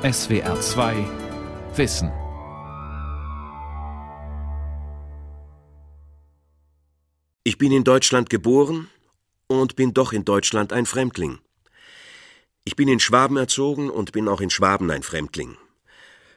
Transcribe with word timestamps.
SWR 0.00 0.60
2 0.60 0.94
Wissen. 1.74 2.12
Ich 7.42 7.58
bin 7.58 7.72
in 7.72 7.82
Deutschland 7.82 8.30
geboren 8.30 8.88
und 9.48 9.74
bin 9.74 9.94
doch 9.94 10.12
in 10.12 10.24
Deutschland 10.24 10.72
ein 10.72 10.86
Fremdling. 10.86 11.40
Ich 12.62 12.76
bin 12.76 12.86
in 12.86 13.00
Schwaben 13.00 13.36
erzogen 13.36 13.90
und 13.90 14.12
bin 14.12 14.28
auch 14.28 14.40
in 14.40 14.50
Schwaben 14.50 14.88
ein 14.92 15.02
Fremdling. 15.02 15.56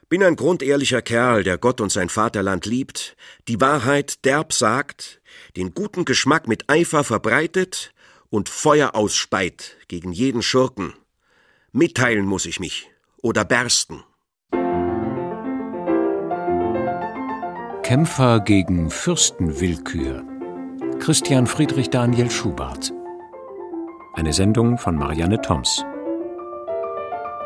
Bin 0.10 0.24
ein 0.24 0.38
grundehrlicher 0.38 1.04
Kerl, 1.04 1.44
der 1.44 1.60
Gott 1.60 1.82
und 1.82 1.92
sein 1.92 2.10
Vaterland 2.10 2.66
liebt, 2.66 3.16
die 3.48 3.62
Wahrheit 3.62 4.26
derb 4.26 4.54
sagt, 4.54 5.22
den 5.56 5.76
guten 5.76 6.04
Geschmack 6.04 6.48
mit 6.48 6.68
Eifer 6.68 7.04
verbreitet 7.04 7.94
und 8.32 8.50
Feuer 8.50 8.96
ausspeit 8.96 9.78
gegen 9.88 10.12
jeden 10.12 10.42
Schurken. 10.42 10.96
Mitteilen 11.74 12.26
muss 12.26 12.48
ich 12.48 12.60
mich 12.60 12.92
oder 13.22 13.46
bersten. 13.46 14.04
Kämpfer 17.84 18.40
gegen 18.40 18.90
Fürstenwillkür. 18.90 20.24
Christian 21.00 21.48
Friedrich 21.48 21.90
Daniel 21.90 22.32
Schubart. 22.32 22.94
Eine 24.14 24.34
Sendung 24.34 24.78
von 24.78 24.96
Marianne 24.96 25.42
Toms. 25.42 25.84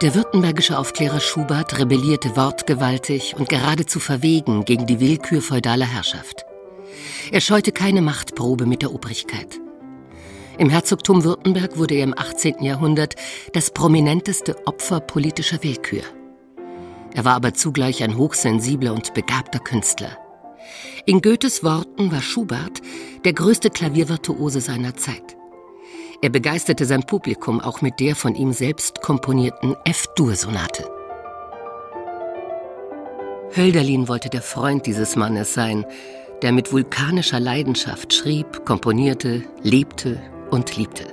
Der 0.02 0.14
württembergische 0.14 0.78
Aufklärer 0.78 1.20
Schubert 1.20 1.80
rebellierte 1.80 2.36
wortgewaltig 2.36 3.36
und 3.38 3.48
geradezu 3.48 4.00
verwegen 4.00 4.66
gegen 4.66 4.86
die 4.86 5.00
Willkür 5.00 5.42
feudaler 5.42 5.86
Herrschaft. 5.86 6.46
Er 7.32 7.42
scheute 7.42 7.72
keine 7.72 8.02
Machtprobe 8.02 8.66
mit 8.66 8.82
der 8.82 8.94
Obrigkeit. 8.94 9.62
Im 10.58 10.70
Herzogtum 10.70 11.26
Württemberg 11.26 11.78
wurde 11.78 11.96
er 11.96 12.06
im 12.06 12.18
18. 12.18 12.64
Jahrhundert 12.64 13.16
das 13.52 13.72
prominenteste 13.72 14.56
Opfer 14.66 15.02
politischer 15.02 15.62
Willkür. 15.62 16.04
Er 17.14 17.26
war 17.26 17.36
aber 17.36 17.54
zugleich 17.54 18.04
ein 18.04 18.18
hochsensibler 18.18 18.94
und 18.94 19.14
begabter 19.14 19.60
Künstler. 19.60 20.18
In 21.06 21.22
Goethes 21.22 21.64
Worten 21.64 22.12
war 22.12 22.22
Schubert 22.22 22.82
der 23.26 23.34
größte 23.34 23.70
Klaviervirtuose 23.70 24.62
seiner 24.62 24.96
Zeit. 24.96 25.36
Er 26.22 26.30
begeisterte 26.30 26.86
sein 26.86 27.04
Publikum 27.04 27.60
auch 27.60 27.82
mit 27.82 28.00
der 28.00 28.16
von 28.16 28.34
ihm 28.36 28.54
selbst 28.54 29.02
komponierten 29.02 29.76
F-Dur-Sonate. 29.84 30.90
Hölderlin 33.56 34.08
wollte 34.08 34.30
der 34.30 34.42
Freund 34.42 34.86
dieses 34.86 35.18
Mannes 35.18 35.54
sein, 35.54 35.86
der 36.42 36.54
mit 36.54 36.72
vulkanischer 36.72 37.40
Leidenschaft 37.40 38.14
schrieb, 38.14 38.66
komponierte, 38.66 39.44
lebte 39.62 40.22
und 40.52 40.76
liebte. 40.78 41.06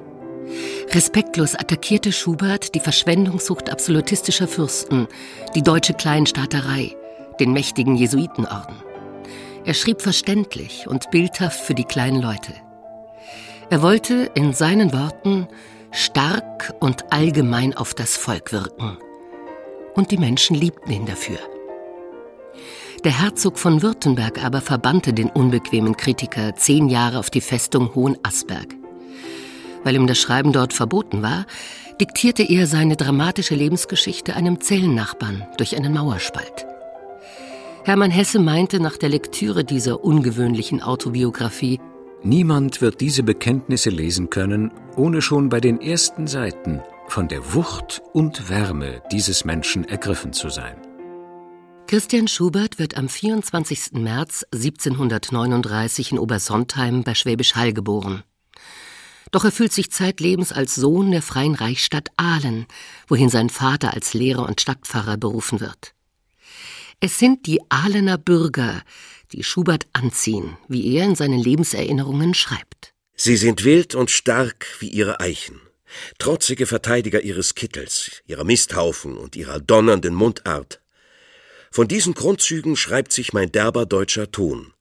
Respektlos 0.91 1.55
attackierte 1.55 2.13
Schubert 2.13 2.75
die 2.75 2.81
Verschwendungssucht 2.81 3.71
absolutistischer 3.71 4.49
Fürsten, 4.49 5.09
die 5.55 5.63
deutsche 5.63 5.95
Kleinstaaterei, 5.95 6.95
den 7.41 7.53
mächtigen 7.53 7.97
Jesuitenorden. 7.97 8.77
Er 9.65 9.75
schrieb 9.75 10.03
verständlich 10.03 10.87
und 10.89 11.11
bildhaft 11.11 11.61
für 11.61 11.75
die 11.75 11.85
kleinen 11.85 12.21
Leute. 12.21 12.53
Er 13.71 13.81
wollte 13.81 14.31
in 14.35 14.53
seinen 14.53 14.93
Worten 14.93 15.49
stark 15.93 16.75
und 16.81 17.13
allgemein 17.13 17.75
auf 17.75 17.95
das 17.95 18.17
Volk 18.17 18.53
wirken. 18.53 18.99
Und 19.95 20.11
die 20.11 20.19
Menschen 20.19 20.57
liebten 20.57 20.91
ihn 20.91 21.07
dafür. 21.07 21.39
Der 23.05 23.21
Herzog 23.21 23.59
von 23.59 23.83
Württemberg 23.83 24.45
aber 24.45 24.61
verbannte 24.61 25.13
den 25.13 25.31
unbequemen 25.31 25.97
Kritiker 25.97 26.55
zehn 26.57 26.89
Jahre 26.89 27.19
auf 27.19 27.31
die 27.31 27.41
Festung 27.41 27.95
Hohenasperg. 27.95 28.82
Weil 29.85 29.97
ihm 29.97 30.07
das 30.07 30.19
Schreiben 30.19 30.53
dort 30.53 30.73
verboten 30.73 31.23
war, 31.23 31.47
diktierte 32.01 32.43
er 32.43 32.67
seine 32.67 32.97
dramatische 32.97 33.55
Lebensgeschichte 33.55 34.35
einem 34.35 34.61
Zellennachbarn 34.61 35.47
durch 35.59 35.77
einen 35.77 35.93
Mauerspalt. 35.93 36.67
Hermann 37.85 38.11
Hesse 38.11 38.39
meinte 38.39 38.79
nach 38.81 38.97
der 38.97 39.09
Lektüre 39.09 39.65
dieser 39.65 40.05
ungewöhnlichen 40.05 40.83
Autobiografie, 40.83 41.81
Niemand 42.25 42.81
wird 42.81 43.01
diese 43.01 43.25
Bekenntnisse 43.25 43.91
lesen 43.91 44.31
können, 44.31 44.71
ohne 44.95 45.21
schon 45.23 45.49
bei 45.49 45.59
den 45.59 45.81
ersten 45.81 46.29
Seiten 46.29 46.81
von 47.09 47.27
der 47.27 47.55
Wucht 47.55 48.01
und 48.13 48.49
Wärme 48.49 49.03
dieses 49.11 49.45
Menschen 49.45 49.85
ergriffen 49.85 50.33
zu 50.33 50.49
sein. 50.49 50.77
Christian 51.89 52.29
Schubert 52.29 52.79
wird 52.79 52.97
am 52.97 53.09
24. 53.09 53.95
März 53.95 54.47
1739 54.53 56.13
in 56.13 56.19
Obersontheim 56.21 57.03
bei 57.03 57.15
Schwäbisch 57.15 57.57
Hall 57.57 57.73
geboren. 57.73 58.23
Doch 59.33 59.45
er 59.45 59.51
fühlt 59.51 59.73
sich 59.73 59.91
zeitlebens 59.91 60.53
als 60.53 60.75
Sohn 60.75 61.11
der 61.11 61.23
freien 61.23 61.55
Reichsstadt 61.55 62.11
Aalen, 62.17 62.67
wohin 63.09 63.31
sein 63.31 63.49
Vater 63.49 63.95
als 63.95 64.15
Lehrer 64.15 64.47
und 64.47 64.61
Stadtpfarrer 64.61 65.17
berufen 65.17 65.61
wird. 65.61 65.95
Es 67.01 67.19
sind 67.19 67.47
die 67.47 67.61
Ahlener 67.71 68.19
Bürger, 68.19 68.83
die 69.33 69.43
Schubert 69.43 69.87
anziehen, 69.95 70.59
wie 70.69 70.95
er 70.95 71.07
in 71.07 71.17
seinen 71.17 71.41
Lebenserinnerungen 71.41 72.35
schreibt. 72.35 72.93
Sie 73.17 73.37
sind 73.37 73.65
wild 73.65 73.95
und 73.95 74.11
stark 74.11 74.67
wie 74.81 74.89
ihre 74.89 75.21
Eichen, 75.21 75.61
trotzige 76.19 76.67
Verteidiger 76.67 77.23
ihres 77.23 77.55
Kittels, 77.55 78.23
ihrer 78.27 78.45
Misthaufen 78.45 79.17
und 79.17 79.35
ihrer 79.35 79.61
donnernden 79.61 80.15
Mundart. 80.15 80.81
Von 81.71 81.89
diesen 81.89 82.13
Grundzügen 82.13 82.77
schreibt 82.77 83.13
sich 83.13 83.33
mein 83.33 83.51
derber 83.51 83.87
deutscher 83.87 84.31
Ton. 84.31 84.75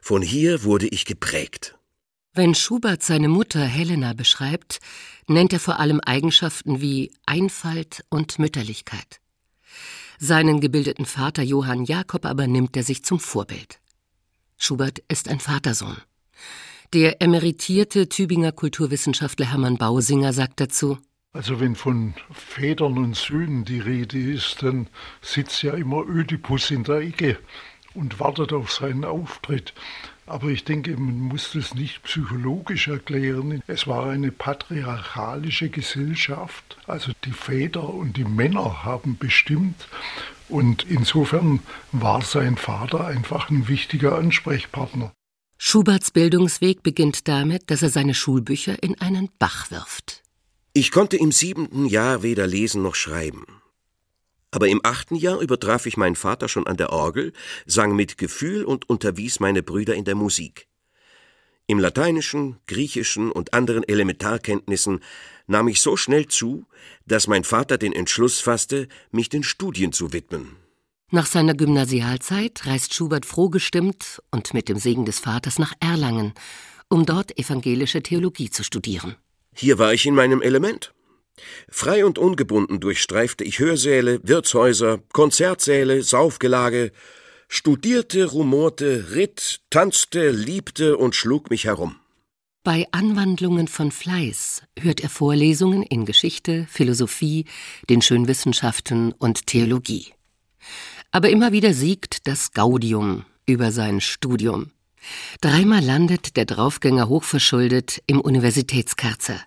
Von 0.00 0.22
hier 0.22 0.64
wurde 0.64 0.88
ich 0.88 1.04
geprägt. 1.04 1.76
Wenn 2.34 2.54
Schubert 2.54 3.02
seine 3.02 3.28
Mutter 3.28 3.62
Helena 3.62 4.14
beschreibt, 4.14 4.80
nennt 5.28 5.52
er 5.52 5.60
vor 5.60 5.78
allem 5.78 6.00
Eigenschaften 6.00 6.80
wie 6.80 7.12
Einfalt 7.26 8.06
und 8.08 8.38
Mütterlichkeit. 8.38 9.20
Seinen 10.18 10.62
gebildeten 10.62 11.04
Vater 11.04 11.42
Johann 11.42 11.84
Jakob 11.84 12.24
aber 12.24 12.46
nimmt 12.46 12.74
er 12.74 12.84
sich 12.84 13.04
zum 13.04 13.20
Vorbild. 13.20 13.80
Schubert 14.56 15.00
ist 15.08 15.28
ein 15.28 15.40
Vatersohn. 15.40 15.98
Der 16.94 17.20
emeritierte 17.20 18.08
Tübinger 18.08 18.52
Kulturwissenschaftler 18.52 19.50
Hermann 19.50 19.76
Bausinger 19.76 20.32
sagt 20.32 20.60
dazu, 20.60 20.98
also 21.34 21.60
wenn 21.60 21.76
von 21.76 22.14
Vätern 22.30 22.96
und 22.96 23.16
Söhnen 23.16 23.66
die 23.66 23.80
Rede 23.80 24.18
ist, 24.18 24.62
dann 24.62 24.88
sitzt 25.20 25.62
ja 25.62 25.74
immer 25.74 26.06
Ödipus 26.06 26.70
in 26.70 26.84
der 26.84 27.00
Ecke 27.00 27.38
und 27.94 28.20
wartet 28.20 28.52
auf 28.52 28.72
seinen 28.72 29.04
Auftritt. 29.04 29.74
Aber 30.26 30.48
ich 30.48 30.64
denke, 30.64 30.92
man 30.92 31.18
muss 31.18 31.52
das 31.52 31.74
nicht 31.74 32.02
psychologisch 32.04 32.88
erklären. 32.88 33.62
Es 33.66 33.86
war 33.86 34.08
eine 34.08 34.30
patriarchalische 34.30 35.68
Gesellschaft. 35.68 36.76
Also 36.86 37.12
die 37.24 37.32
Väter 37.32 37.88
und 37.92 38.16
die 38.16 38.24
Männer 38.24 38.84
haben 38.84 39.18
bestimmt. 39.18 39.88
Und 40.48 40.84
insofern 40.88 41.60
war 41.90 42.22
sein 42.22 42.56
Vater 42.56 43.06
einfach 43.06 43.50
ein 43.50 43.68
wichtiger 43.68 44.16
Ansprechpartner. 44.16 45.12
Schuberts 45.58 46.10
Bildungsweg 46.10 46.82
beginnt 46.82 47.28
damit, 47.28 47.70
dass 47.70 47.82
er 47.82 47.90
seine 47.90 48.14
Schulbücher 48.14 48.82
in 48.82 49.00
einen 49.00 49.28
Bach 49.38 49.70
wirft. 49.70 50.22
Ich 50.72 50.90
konnte 50.90 51.16
im 51.16 51.32
siebenten 51.32 51.86
Jahr 51.86 52.22
weder 52.22 52.46
lesen 52.46 52.82
noch 52.82 52.94
schreiben. 52.94 53.44
Aber 54.52 54.68
im 54.68 54.80
achten 54.84 55.16
Jahr 55.16 55.40
übertraf 55.40 55.86
ich 55.86 55.96
meinen 55.96 56.14
Vater 56.14 56.48
schon 56.48 56.66
an 56.66 56.76
der 56.76 56.90
Orgel, 56.90 57.32
sang 57.66 57.96
mit 57.96 58.18
Gefühl 58.18 58.64
und 58.64 58.88
unterwies 58.88 59.40
meine 59.40 59.62
Brüder 59.62 59.94
in 59.94 60.04
der 60.04 60.14
Musik. 60.14 60.68
Im 61.66 61.78
Lateinischen, 61.78 62.58
Griechischen 62.66 63.32
und 63.32 63.54
anderen 63.54 63.82
Elementarkenntnissen 63.82 65.00
nahm 65.46 65.68
ich 65.68 65.80
so 65.80 65.96
schnell 65.96 66.26
zu, 66.26 66.66
dass 67.06 67.28
mein 67.28 67.44
Vater 67.44 67.78
den 67.78 67.92
Entschluss 67.92 68.40
fasste, 68.40 68.88
mich 69.10 69.30
den 69.30 69.42
Studien 69.42 69.92
zu 69.92 70.12
widmen. 70.12 70.56
Nach 71.10 71.26
seiner 71.26 71.54
Gymnasialzeit 71.54 72.66
reist 72.66 72.94
Schubert 72.94 73.26
frohgestimmt 73.26 74.22
und 74.30 74.54
mit 74.54 74.68
dem 74.68 74.78
Segen 74.78 75.04
des 75.04 75.18
Vaters 75.18 75.58
nach 75.58 75.72
Erlangen, 75.80 76.34
um 76.88 77.06
dort 77.06 77.38
evangelische 77.38 78.02
Theologie 78.02 78.50
zu 78.50 78.64
studieren. 78.64 79.16
Hier 79.54 79.78
war 79.78 79.94
ich 79.94 80.04
in 80.04 80.14
meinem 80.14 80.42
Element. 80.42 80.92
Frei 81.68 82.04
und 82.04 82.18
ungebunden 82.18 82.80
durchstreifte 82.80 83.44
ich 83.44 83.58
Hörsäle, 83.58 84.20
Wirtshäuser, 84.22 85.00
Konzertsäle, 85.12 86.02
Saufgelage, 86.02 86.92
studierte, 87.48 88.24
rumorte, 88.26 89.12
ritt, 89.14 89.60
tanzte, 89.70 90.30
liebte 90.30 90.96
und 90.96 91.14
schlug 91.14 91.50
mich 91.50 91.64
herum. 91.64 91.96
Bei 92.64 92.86
Anwandlungen 92.92 93.66
von 93.66 93.90
Fleiß 93.90 94.62
hört 94.78 95.00
er 95.00 95.08
Vorlesungen 95.08 95.82
in 95.82 96.04
Geschichte, 96.04 96.66
Philosophie, 96.70 97.46
den 97.90 98.02
Schönwissenschaften 98.02 99.12
und 99.12 99.48
Theologie. 99.48 100.12
Aber 101.10 101.28
immer 101.28 101.50
wieder 101.50 101.74
siegt 101.74 102.28
das 102.28 102.52
Gaudium 102.52 103.24
über 103.46 103.72
sein 103.72 104.00
Studium. 104.00 104.70
Dreimal 105.40 105.84
landet 105.84 106.36
der 106.36 106.44
Draufgänger 106.44 107.08
hochverschuldet 107.08 108.00
im 108.06 108.20
Universitätskerzer. 108.20 109.40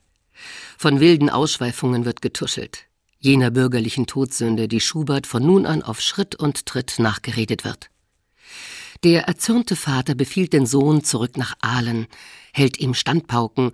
Von 0.77 0.99
wilden 0.99 1.29
Ausschweifungen 1.29 2.05
wird 2.05 2.21
getuschelt, 2.21 2.85
jener 3.19 3.51
bürgerlichen 3.51 4.07
Todsünde, 4.07 4.67
die 4.67 4.81
Schubert 4.81 5.27
von 5.27 5.45
nun 5.45 5.65
an 5.65 5.81
auf 5.81 6.01
Schritt 6.01 6.35
und 6.35 6.65
Tritt 6.65 6.99
nachgeredet 6.99 7.63
wird. 7.63 7.89
Der 9.03 9.23
erzürnte 9.23 9.75
Vater 9.75 10.15
befiehlt 10.15 10.53
den 10.53 10.65
Sohn 10.65 11.03
zurück 11.03 11.37
nach 11.37 11.55
Aalen, 11.61 12.07
hält 12.53 12.79
ihm 12.79 12.93
Standpauken, 12.93 13.71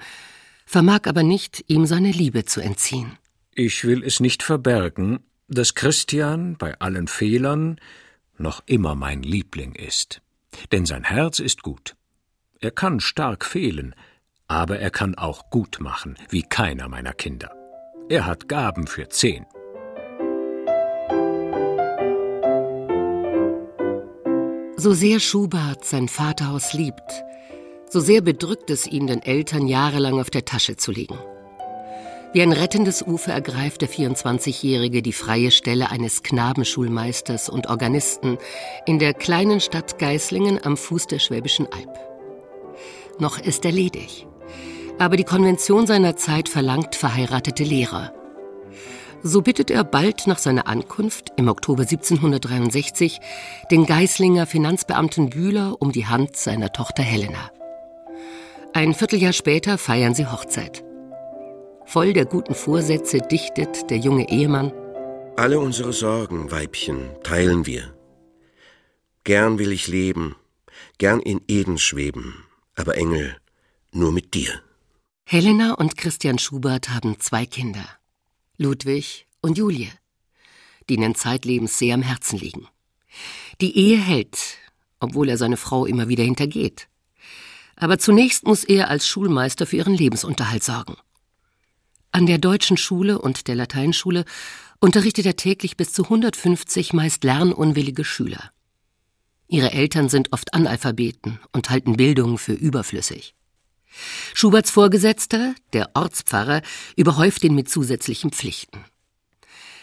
vermag 0.65 1.01
aber 1.05 1.23
nicht, 1.23 1.63
ihm 1.67 1.85
seine 1.85 2.11
Liebe 2.11 2.45
zu 2.45 2.61
entziehen. 2.61 3.17
Ich 3.53 3.83
will 3.83 4.03
es 4.03 4.19
nicht 4.19 4.43
verbergen, 4.43 5.19
dass 5.47 5.75
Christian 5.75 6.57
bei 6.57 6.79
allen 6.79 7.07
Fehlern 7.07 7.79
noch 8.37 8.63
immer 8.65 8.95
mein 8.95 9.23
Liebling 9.23 9.75
ist. 9.75 10.21
Denn 10.71 10.85
sein 10.85 11.03
Herz 11.03 11.39
ist 11.39 11.61
gut. 11.61 11.95
Er 12.59 12.71
kann 12.71 12.99
stark 12.99 13.45
fehlen, 13.45 13.95
aber 14.51 14.79
er 14.79 14.91
kann 14.91 15.15
auch 15.15 15.49
gut 15.49 15.77
machen, 15.79 16.17
wie 16.29 16.43
keiner 16.43 16.89
meiner 16.89 17.13
Kinder. 17.13 17.55
Er 18.09 18.25
hat 18.25 18.49
Gaben 18.49 18.85
für 18.85 19.07
zehn. 19.07 19.45
So 24.75 24.93
sehr 24.93 25.21
Schubert 25.21 25.85
sein 25.85 26.09
Vaterhaus 26.09 26.73
liebt, 26.73 27.23
so 27.89 28.01
sehr 28.01 28.19
bedrückt 28.19 28.69
es 28.69 28.87
ihn, 28.87 29.07
den 29.07 29.21
Eltern 29.21 29.67
jahrelang 29.67 30.19
auf 30.19 30.29
der 30.29 30.43
Tasche 30.43 30.75
zu 30.75 30.91
liegen. 30.91 31.17
Wie 32.33 32.41
ein 32.41 32.51
rettendes 32.51 33.03
Ufer 33.03 33.31
ergreift 33.31 33.81
der 33.81 33.89
24-Jährige 33.89 35.01
die 35.01 35.13
freie 35.13 35.51
Stelle 35.51 35.91
eines 35.91 36.23
Knabenschulmeisters 36.23 37.47
und 37.47 37.67
Organisten 37.67 38.37
in 38.85 38.99
der 38.99 39.13
kleinen 39.13 39.61
Stadt 39.61 39.97
Geislingen 39.97 40.59
am 40.61 40.75
Fuß 40.75 41.07
der 41.07 41.19
Schwäbischen 41.19 41.67
Alb. 41.71 41.97
Noch 43.17 43.39
ist 43.39 43.63
er 43.63 43.71
ledig. 43.71 44.27
Aber 44.99 45.17
die 45.17 45.23
Konvention 45.23 45.87
seiner 45.87 46.15
Zeit 46.15 46.49
verlangt 46.49 46.95
verheiratete 46.95 47.63
Lehrer. 47.63 48.13
So 49.23 49.41
bittet 49.41 49.69
er 49.69 49.83
bald 49.83 50.25
nach 50.25 50.39
seiner 50.39 50.67
Ankunft 50.67 51.31
im 51.37 51.47
Oktober 51.47 51.83
1763 51.83 53.19
den 53.69 53.85
Geislinger 53.85 54.47
Finanzbeamten 54.47 55.29
Bühler 55.29 55.75
um 55.79 55.91
die 55.91 56.07
Hand 56.07 56.35
seiner 56.37 56.71
Tochter 56.71 57.03
Helena. 57.03 57.51
Ein 58.73 58.93
Vierteljahr 58.93 59.33
später 59.33 59.77
feiern 59.77 60.15
sie 60.15 60.25
Hochzeit. 60.25 60.83
Voll 61.85 62.13
der 62.13 62.25
guten 62.25 62.55
Vorsätze 62.55 63.19
dichtet 63.19 63.89
der 63.89 63.97
junge 63.97 64.29
Ehemann 64.29 64.71
Alle 65.35 65.59
unsere 65.59 65.93
Sorgen, 65.93 66.51
Weibchen, 66.51 67.09
teilen 67.23 67.65
wir. 67.65 67.93
Gern 69.23 69.59
will 69.59 69.71
ich 69.71 69.87
leben, 69.87 70.35
gern 70.97 71.19
in 71.19 71.41
Eden 71.47 71.77
schweben, 71.77 72.45
aber 72.75 72.95
Engel, 72.97 73.35
nur 73.91 74.11
mit 74.11 74.33
dir. 74.33 74.61
Helena 75.33 75.75
und 75.75 75.95
Christian 75.95 76.39
Schubert 76.39 76.89
haben 76.89 77.17
zwei 77.21 77.45
Kinder, 77.45 77.85
Ludwig 78.57 79.27
und 79.39 79.57
Julie, 79.57 79.87
die 80.89 80.95
ihnen 80.95 81.15
zeitlebens 81.15 81.79
sehr 81.79 81.95
am 81.95 82.01
Herzen 82.01 82.37
liegen. 82.37 82.67
Die 83.61 83.77
Ehe 83.77 83.97
hält, 83.97 84.57
obwohl 84.99 85.29
er 85.29 85.37
seine 85.37 85.55
Frau 85.55 85.85
immer 85.85 86.09
wieder 86.09 86.25
hintergeht. 86.25 86.89
Aber 87.77 87.97
zunächst 87.97 88.45
muss 88.45 88.65
er 88.65 88.89
als 88.89 89.07
Schulmeister 89.07 89.65
für 89.65 89.77
ihren 89.77 89.93
Lebensunterhalt 89.93 90.65
sorgen. 90.65 90.97
An 92.11 92.25
der 92.25 92.37
deutschen 92.37 92.75
Schule 92.75 93.17
und 93.17 93.47
der 93.47 93.55
Lateinschule 93.55 94.25
unterrichtet 94.81 95.25
er 95.25 95.37
täglich 95.37 95.77
bis 95.77 95.93
zu 95.93 96.03
150 96.03 96.91
meist 96.91 97.23
lernunwillige 97.23 98.03
Schüler. 98.03 98.51
Ihre 99.47 99.71
Eltern 99.71 100.09
sind 100.09 100.33
oft 100.33 100.53
Analphabeten 100.53 101.39
und 101.53 101.69
halten 101.69 101.95
Bildung 101.95 102.37
für 102.37 102.51
überflüssig. 102.51 103.33
Schuberts 104.33 104.71
Vorgesetzter, 104.71 105.53
der 105.73 105.89
Ortspfarrer, 105.93 106.61
überhäuft 106.95 107.43
ihn 107.43 107.55
mit 107.55 107.69
zusätzlichen 107.69 108.31
Pflichten. 108.31 108.83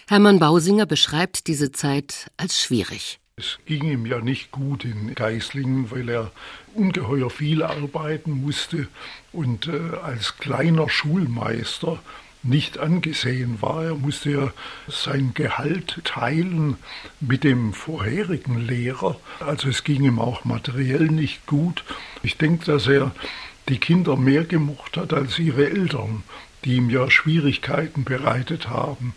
Hermann 0.08 0.38
Bausinger 0.38 0.86
beschreibt 0.86 1.46
diese 1.48 1.70
Zeit 1.70 2.30
als 2.36 2.62
schwierig. 2.62 3.20
Es 3.36 3.58
ging 3.66 3.84
ihm 3.84 4.06
ja 4.06 4.20
nicht 4.20 4.50
gut 4.50 4.84
in 4.84 5.14
Geislingen, 5.14 5.90
weil 5.90 6.08
er 6.08 6.32
ungeheuer 6.74 7.30
viel 7.30 7.62
arbeiten 7.62 8.32
musste 8.32 8.88
und 9.32 9.68
äh, 9.68 9.96
als 10.02 10.38
kleiner 10.38 10.88
Schulmeister 10.88 12.00
nicht 12.42 12.78
angesehen 12.78 13.60
war. 13.60 13.84
Er 13.84 13.94
musste 13.94 14.30
ja 14.30 14.52
sein 14.88 15.32
Gehalt 15.34 16.00
teilen 16.04 16.78
mit 17.20 17.44
dem 17.44 17.72
vorherigen 17.74 18.58
Lehrer. 18.58 19.20
Also 19.40 19.68
es 19.68 19.84
ging 19.84 20.02
ihm 20.04 20.18
auch 20.18 20.44
materiell 20.44 21.06
nicht 21.06 21.46
gut. 21.46 21.84
Ich 22.22 22.38
denke, 22.38 22.64
dass 22.64 22.86
er 22.86 23.12
die 23.68 23.78
Kinder 23.78 24.16
mehr 24.16 24.44
gemocht 24.44 24.96
hat 24.96 25.12
als 25.12 25.38
ihre 25.38 25.68
Eltern, 25.68 26.22
die 26.64 26.76
ihm 26.76 26.90
ja 26.90 27.10
Schwierigkeiten 27.10 28.04
bereitet 28.04 28.68
haben. 28.68 29.14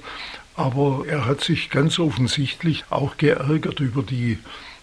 Aber 0.55 1.05
er 1.07 1.25
hat 1.25 1.41
sich 1.41 1.69
ganz 1.69 1.99
offensichtlich 1.99 2.85
auch 2.89 3.17
geärgert 3.17 3.79
über 3.79 4.03
die 4.03 4.37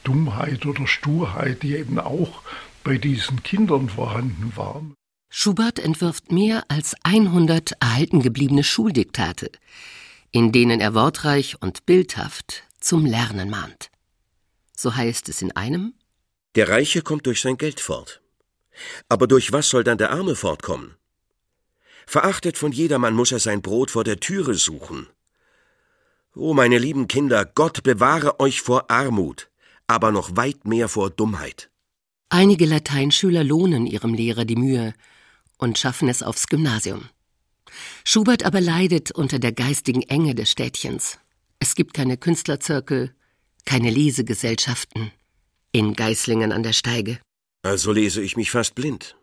Dummheit 0.05 0.67
oder 0.67 0.87
Sturheit, 0.87 1.63
die 1.63 1.77
eben 1.77 1.99
auch 1.99 2.43
bei 2.83 2.97
diesen 2.97 3.43
Kindern 3.43 3.89
vorhanden 3.89 4.53
war. 4.57 4.83
Schubert 5.31 5.79
entwirft 5.79 6.33
mehr 6.33 6.65
als 6.69 6.95
100 7.03 7.73
erhalten 7.81 8.23
gebliebene 8.23 8.65
Schuldiktate, 8.65 9.51
in 10.31 10.53
denen 10.53 10.81
er 10.81 10.95
wortreich 10.95 11.61
und 11.61 11.85
bildhaft 11.85 12.65
zum 12.81 13.05
Lernen 13.05 13.51
mahnt. 13.51 13.91
So 14.75 14.97
heißt 14.97 15.29
es 15.29 15.43
in 15.43 15.53
einem 15.53 15.93
Der 16.55 16.69
Reiche 16.71 17.03
kommt 17.03 17.27
durch 17.27 17.43
sein 17.43 17.59
Geld 17.59 17.81
fort. 17.81 18.23
Aber 19.09 19.27
durch 19.27 19.53
was 19.53 19.69
soll 19.69 19.85
dann 19.85 19.99
der 19.99 20.11
Arme 20.11 20.35
fortkommen? 20.35 20.95
Verachtet 22.07 22.57
von 22.57 22.73
jedermann 22.73 23.15
muss 23.15 23.33
er 23.33 23.39
sein 23.39 23.61
Brot 23.63 23.91
vor 23.91 24.05
der 24.05 24.21
Türe 24.21 24.55
suchen. 24.55 25.09
O 26.35 26.55
meine 26.55 26.79
lieben 26.79 27.09
Kinder, 27.09 27.45
Gott 27.45 27.83
bewahre 27.83 28.41
euch 28.41 28.63
vor 28.63 28.91
Armut, 28.91 29.51
aber 29.87 30.13
noch 30.13 30.37
weit 30.37 30.67
mehr 30.67 30.89
vor 30.89 31.11
Dummheit. 31.11 31.71
Einige 32.31 32.67
Lateinschüler 32.67 33.43
lohnen 33.43 33.87
ihrem 33.87 34.15
Lehrer 34.15 34.45
die 34.45 34.57
Mühe 34.57 34.95
und 35.57 35.79
schaffen 35.79 36.09
es 36.09 36.23
aufs 36.23 36.47
Gymnasium. 36.47 37.09
Schubert 38.05 38.45
aber 38.45 38.61
leidet 38.61 39.11
unter 39.11 39.39
der 39.39 39.53
geistigen 39.53 40.03
Enge 40.03 40.35
des 40.35 40.51
Städtchens. 40.51 41.19
Es 41.59 41.75
gibt 41.75 41.95
keine 41.95 42.17
Künstlerzirkel, 42.17 43.15
keine 43.65 43.91
Lesegesellschaften 43.91 45.11
in 45.73 45.95
Geislingen 45.95 46.53
an 46.53 46.63
der 46.63 46.73
Steige. 46.73 47.19
Also 47.63 47.93
lese 47.93 48.23
ich 48.23 48.37
mich 48.37 48.51
fast 48.51 48.75
blind. 48.75 49.17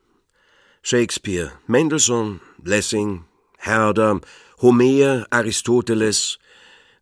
Shakespeare, 0.82 1.52
Mendelssohn, 1.68 2.42
Lessing, 2.64 3.26
Herder, 3.58 4.22
Homer, 4.62 5.26
Aristoteles, 5.30 6.38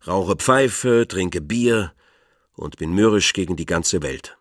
rauche 0.06 0.36
Pfeife, 0.36 1.06
trinke 1.06 1.40
Bier 1.40 1.92
und 2.54 2.78
bin 2.78 2.94
mürrisch 2.94 3.32
gegen 3.32 3.56
die 3.56 3.66
ganze 3.66 4.02
Welt. 4.02 4.36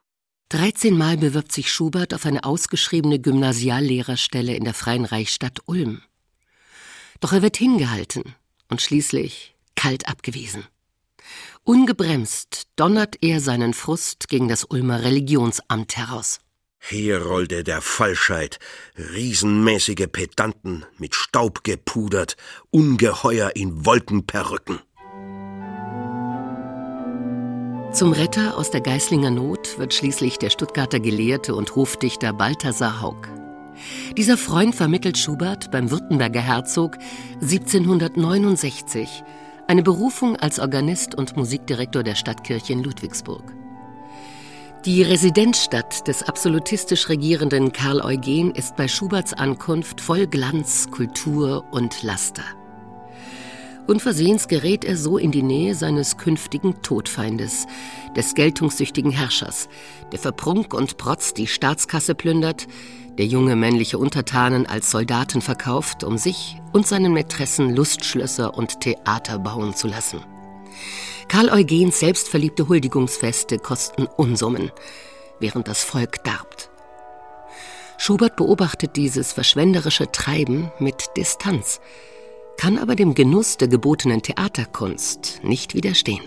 Dreizehnmal 0.49 1.17
bewirbt 1.17 1.51
sich 1.51 1.71
Schubert 1.71 2.13
auf 2.13 2.25
eine 2.25 2.43
ausgeschriebene 2.43 3.19
Gymnasiallehrerstelle 3.19 4.55
in 4.55 4.65
der 4.65 4.75
Freien 4.75 5.05
Reichsstadt 5.05 5.61
Ulm. 5.65 6.03
Doch 7.19 7.33
er 7.33 7.41
wird 7.41 7.57
hingehalten 7.57 8.35
und 8.69 8.81
schließlich 8.81 9.55
kalt 9.75 10.07
abgewiesen. 10.07 10.65
Ungebremst 11.63 12.67
donnert 12.75 13.17
er 13.21 13.39
seinen 13.39 13.73
Frust 13.73 14.27
gegen 14.27 14.47
das 14.47 14.65
Ulmer 14.65 15.03
Religionsamt 15.03 15.97
heraus. 15.97 16.39
Herolde 16.85 17.63
der 17.63 17.79
Falschheit, 17.79 18.59
riesenmäßige 18.97 20.07
Pedanten, 20.11 20.83
mit 20.97 21.15
Staub 21.15 21.63
gepudert, 21.63 22.35
ungeheuer 22.71 23.51
in 23.55 23.85
Wolkenperücken. 23.85 24.79
Zum 27.93 28.11
Retter 28.11 28.57
aus 28.57 28.69
der 28.69 28.81
Geislinger 28.81 29.31
Not 29.31 29.79
wird 29.79 29.93
schließlich 29.93 30.39
der 30.39 30.49
Stuttgarter 30.49 30.99
Gelehrte 30.99 31.55
und 31.55 31.73
Hofdichter 31.77 32.33
Balthasar 32.33 33.01
Haug. 33.01 33.29
Dieser 34.17 34.37
Freund 34.37 34.75
vermittelt 34.75 35.17
Schubert 35.17 35.71
beim 35.71 35.89
Württemberger 35.89 36.41
Herzog 36.41 36.97
1769 37.41 39.23
eine 39.67 39.83
Berufung 39.83 40.35
als 40.35 40.59
Organist 40.59 41.15
und 41.15 41.37
Musikdirektor 41.37 42.03
der 42.03 42.15
Stadtkirche 42.15 42.73
in 42.73 42.83
Ludwigsburg. 42.83 43.62
Die 44.85 45.01
Residenzstadt 45.01 46.09
des 46.09 46.23
absolutistisch 46.23 47.07
regierenden 47.07 47.71
Karl 47.71 48.01
Eugen 48.01 48.51
ist 48.51 48.75
bei 48.75 48.89
Schuberts 48.89 49.31
Ankunft 49.31 50.01
voll 50.01 50.27
Glanz, 50.27 50.89
Kultur 50.91 51.63
und 51.71 52.03
Laster. 52.03 52.43
Unversehens 53.87 54.49
gerät 54.49 54.83
er 54.83 54.97
so 54.97 55.17
in 55.17 55.31
die 55.31 55.41
Nähe 55.41 55.73
seines 55.73 56.17
künftigen 56.17 56.81
Todfeindes, 56.81 57.65
des 58.17 58.35
geltungssüchtigen 58.35 59.11
Herrschers, 59.11 59.69
der 60.11 60.19
für 60.19 60.33
Prunk 60.33 60.73
und 60.73 60.97
Protz 60.97 61.33
die 61.33 61.47
Staatskasse 61.47 62.13
plündert, 62.13 62.67
der 63.17 63.25
junge 63.25 63.55
männliche 63.55 63.97
Untertanen 63.97 64.65
als 64.65 64.91
Soldaten 64.91 65.39
verkauft, 65.39 66.03
um 66.03 66.17
sich 66.17 66.61
und 66.73 66.87
seinen 66.87 67.13
Mätressen 67.13 67.73
Lustschlösser 67.73 68.57
und 68.57 68.81
Theater 68.81 69.39
bauen 69.39 69.73
zu 69.75 69.87
lassen. 69.87 70.25
Karl 71.33 71.49
Eugens 71.49 71.99
selbstverliebte 71.99 72.67
Huldigungsfeste 72.67 73.57
kosten 73.57 74.05
Unsummen, 74.05 74.71
während 75.39 75.67
das 75.67 75.83
Volk 75.83 76.23
darbt. 76.23 76.69
Schubert 77.97 78.35
beobachtet 78.35 78.95
dieses 78.97 79.33
verschwenderische 79.33 80.11
Treiben 80.11 80.71
mit 80.77 81.09
Distanz, 81.17 81.81
kann 82.55 82.77
aber 82.77 82.95
dem 82.95 83.15
Genuss 83.15 83.57
der 83.57 83.67
gebotenen 83.67 84.21
Theaterkunst 84.21 85.39
nicht 85.41 85.73
widerstehen. 85.73 86.21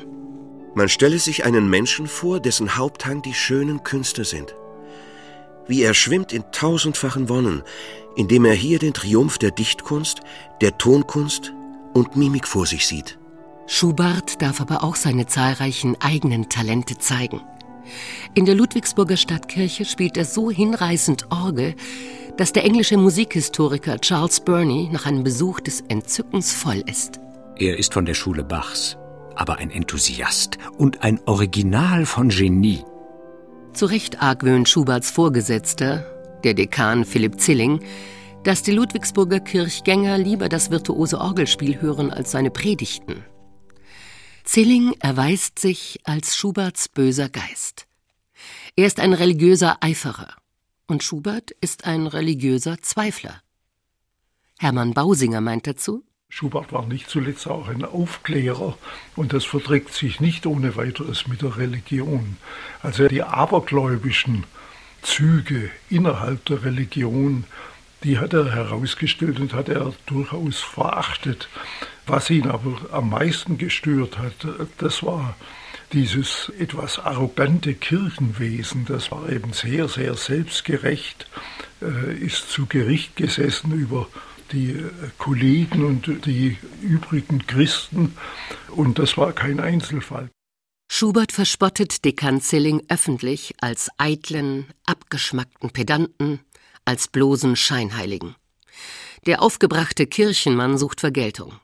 Man 0.75 0.89
stelle 0.89 1.21
sich 1.21 1.45
einen 1.45 1.71
Menschen 1.71 2.09
vor, 2.09 2.41
dessen 2.41 2.77
Haupthang 2.77 3.23
die 3.23 3.35
schönen 3.35 3.85
Künste 3.85 4.25
sind. 4.25 4.57
Wie 5.69 5.83
er 5.83 5.95
schwimmt 5.95 6.33
in 6.33 6.43
tausendfachen 6.51 7.29
Wonnen, 7.29 7.63
indem 8.17 8.45
er 8.45 8.55
hier 8.55 8.81
den 8.81 8.93
Triumph 8.93 9.39
der 9.39 9.53
Dichtkunst, 9.53 10.23
der 10.61 10.79
Tonkunst 10.79 11.53
und 11.95 12.17
Mimik 12.17 12.49
vor 12.49 12.67
sich 12.67 12.89
sieht. 12.89 13.21
Schubert 13.67 14.41
darf 14.43 14.61
aber 14.61 14.85
auch 14.85 14.97
seine 14.97 15.27
zahlreichen 15.27 15.97
eigenen 16.01 16.49
Talente 16.49 16.99
zeigen. 16.99 17.41
In 18.35 18.45
der 18.45 18.55
Ludwigsburger 18.55 19.17
Stadtkirche 19.17 19.85
spielt 19.85 20.17
er 20.17 20.25
so 20.25 20.51
hinreißend 20.51 21.31
Orgel, 21.31 21.75
dass 22.37 22.53
der 22.53 22.65
englische 22.65 22.97
Musikhistoriker 22.97 23.99
Charles 24.01 24.41
Burney 24.41 24.89
nach 24.93 25.07
einem 25.07 25.25
Besuch 25.25 25.61
des 25.61 25.83
Entzückens 25.89 26.53
voll 26.53 26.83
ist. 26.87 27.21
Er 27.57 27.79
ist 27.79 27.95
von 27.95 28.05
der 28.05 28.15
Schule 28.15 28.45
Bachs, 28.45 28.97
aber 29.35 29.57
ein 29.59 29.71
Enthusiast 29.71 30.59
und 30.77 31.03
ein 31.03 31.21
Original 31.27 32.05
von 32.05 32.29
Genie. 32.29 32.85
Zu 33.73 33.87
Recht 33.87 34.23
argwöhnt 34.23 34.69
Schuberts 34.69 35.11
Vorgesetzter, 35.11 36.05
der 36.45 36.55
Dekan 36.55 37.05
Philipp 37.05 37.41
Zilling, 37.41 37.81
dass 38.43 38.63
die 38.63 38.73
Ludwigsburger 38.73 39.41
Kirchgänger 39.41 40.19
lieber 40.19 40.49
das 40.49 40.71
virtuose 40.71 41.21
Orgelspiel 41.21 41.81
hören 41.81 42.11
als 42.11 42.31
seine 42.31 42.51
Predigten. 42.51 43.25
Zilling 44.47 44.95
erweist 45.01 45.59
sich 45.59 45.99
als 46.05 46.37
Schuberts 46.37 46.89
böser 46.89 47.29
Geist. 47.29 47.89
Er 48.77 48.87
ist 48.87 49.01
ein 49.01 49.13
religiöser 49.13 49.79
Eiferer 49.81 50.37
und 50.87 51.03
Schubert 51.03 51.51
ist 51.61 51.85
ein 51.85 52.07
religiöser 52.07 52.81
Zweifler. 52.81 53.43
Hermann 54.59 54.95
Bausinger 54.95 55.41
meint 55.41 55.67
dazu, 55.67 56.05
Schubert 56.29 56.73
war 56.73 56.87
nicht 56.87 57.11
zuletzt 57.11 57.49
auch 57.49 57.67
ein 57.67 57.85
Aufklärer 57.85 58.79
und 59.17 59.33
das 59.33 59.45
verträgt 59.45 59.93
sich 59.93 60.21
nicht 60.21 60.47
ohne 60.47 60.77
weiteres 60.77 61.27
mit 61.27 61.43
der 61.43 61.57
Religion. 61.57 62.37
Also 62.83 63.09
die 63.09 63.25
abergläubischen 63.25 64.45
Züge 65.03 65.71
innerhalb 65.91 66.45
der 66.45 66.65
Religion, 66.65 67.45
die 68.05 68.19
hat 68.19 68.33
er 68.33 68.55
herausgestellt 68.55 69.41
und 69.41 69.55
hat 69.55 69.69
er 69.69 69.93
durchaus 70.07 70.61
verachtet. 70.61 71.49
Was 72.07 72.31
ihn 72.31 72.49
aber 72.49 72.79
am 72.93 73.11
meisten 73.11 73.59
gestört 73.59 74.19
hat, 74.19 74.47
das 74.79 75.03
war 75.03 75.37
dieses 75.93 76.53
etwas 76.59 76.99
arrogante 76.99 77.75
Kirchenwesen, 77.75 78.85
das 78.87 79.11
war 79.11 79.29
eben 79.29 79.53
sehr, 79.53 79.89
sehr 79.89 80.15
selbstgerecht, 80.15 81.29
äh, 81.83 82.15
ist 82.15 82.51
zu 82.51 82.67
Gericht 82.67 83.17
gesessen 83.17 83.73
über 83.73 84.09
die 84.53 84.71
äh, 84.71 84.91
Kollegen 85.19 85.85
und 85.85 86.27
die 86.27 86.57
übrigen 86.83 87.47
Christen 87.47 88.17
und 88.69 88.99
das 88.99 89.17
war 89.17 89.33
kein 89.33 89.61
Einzelfall. 89.61 90.31
Schubert 90.89 91.33
verspottet 91.33 92.05
Dekan 92.05 92.41
Zilling 92.41 92.83
öffentlich 92.89 93.55
als 93.61 93.91
eitlen, 93.99 94.67
abgeschmackten 94.87 95.71
Pedanten, 95.71 96.41
als 96.85 97.09
bloßen 97.09 97.57
Scheinheiligen. 97.57 98.37
Der 99.27 99.43
aufgebrachte 99.43 100.07
Kirchenmann 100.07 100.79
sucht 100.79 101.01
Vergeltung. 101.01 101.55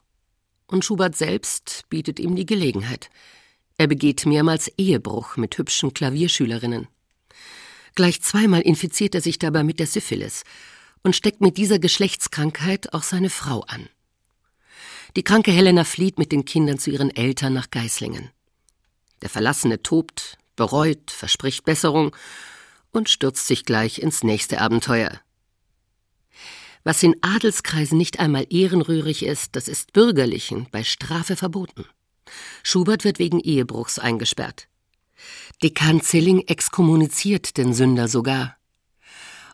Und 0.67 0.85
Schubert 0.85 1.17
selbst 1.17 1.85
bietet 1.89 2.19
ihm 2.19 2.37
die 2.37 2.47
Gelegenheit. 2.47 3.11
Er 3.79 3.87
begeht 3.87 4.27
mehrmals 4.27 4.71
Ehebruch 4.79 5.37
mit 5.37 5.59
hübschen 5.59 5.93
Klavierschülerinnen. 5.93 6.89
Gleich 7.95 8.23
zweimal 8.23 8.63
infiziert 8.63 9.15
er 9.15 9.21
sich 9.21 9.39
dabei 9.39 9.65
mit 9.65 9.79
der 9.79 9.87
Syphilis 9.87 10.45
und 11.03 11.17
steckt 11.17 11.41
mit 11.41 11.57
dieser 11.59 11.79
Geschlechtskrankheit 11.79 12.95
auch 12.95 13.03
seine 13.03 13.31
Frau 13.31 13.61
an. 13.63 13.89
Die 15.17 15.25
kranke 15.25 15.51
Helena 15.53 15.85
flieht 15.85 16.19
mit 16.19 16.33
den 16.33 16.45
Kindern 16.45 16.79
zu 16.79 16.91
ihren 16.91 17.15
Eltern 17.15 17.53
nach 17.53 17.71
Geislingen. 17.71 18.31
Der 19.21 19.29
Verlassene 19.29 19.83
tobt, 19.83 20.39
bereut, 20.57 21.11
verspricht 21.11 21.65
Besserung 21.65 22.17
und 22.93 23.11
stürzt 23.11 23.47
sich 23.47 23.65
gleich 23.65 23.99
ins 23.99 24.23
nächste 24.23 24.61
Abenteuer. 24.61 25.21
Was 26.85 27.03
in 27.03 27.15
Adelskreisen 27.23 27.97
nicht 27.97 28.19
einmal 28.19 28.47
ehrenrührig 28.51 29.25
ist, 29.25 29.55
das 29.55 29.69
ist 29.69 29.93
Bürgerlichen 29.93 30.67
bei 30.73 30.83
Strafe 30.83 31.37
verboten. 31.37 31.85
Schubert 32.63 33.05
wird 33.05 33.19
wegen 33.19 33.41
Ehebruchs 33.41 33.99
eingesperrt. 33.99 34.69
Dekan 35.63 36.01
Zilling 36.01 36.41
exkommuniziert 36.41 37.57
den 37.57 37.73
Sünder 37.73 38.09
sogar. 38.09 38.57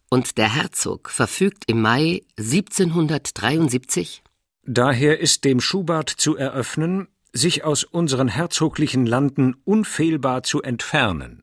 Und 0.09 0.39
der 0.39 0.55
Herzog 0.55 1.11
verfügt 1.11 1.65
im 1.67 1.83
Mai 1.83 2.23
1773 2.39 4.23
Daher 4.65 5.21
ist 5.21 5.45
dem 5.45 5.61
Schubert 5.61 6.09
zu 6.11 6.37
eröffnen, 6.37 7.09
sich 7.33 7.65
aus 7.65 7.85
unseren 7.85 8.29
herzoglichen 8.29 9.07
Landen 9.07 9.57
unfehlbar 9.65 10.43
zu 10.43 10.63
entfernen. 10.63 11.43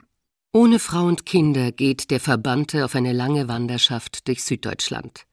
Ohne 0.51 0.79
Frau 0.79 1.05
und 1.05 1.25
Kinder 1.25 1.71
geht 1.71 2.11
der 2.11 2.19
Verbannte 2.19 2.85
auf 2.85 2.95
eine 2.95 3.13
lange 3.13 3.47
Wanderschaft 3.47 4.27
durch 4.27 4.43
Süddeutschland. 4.43 5.25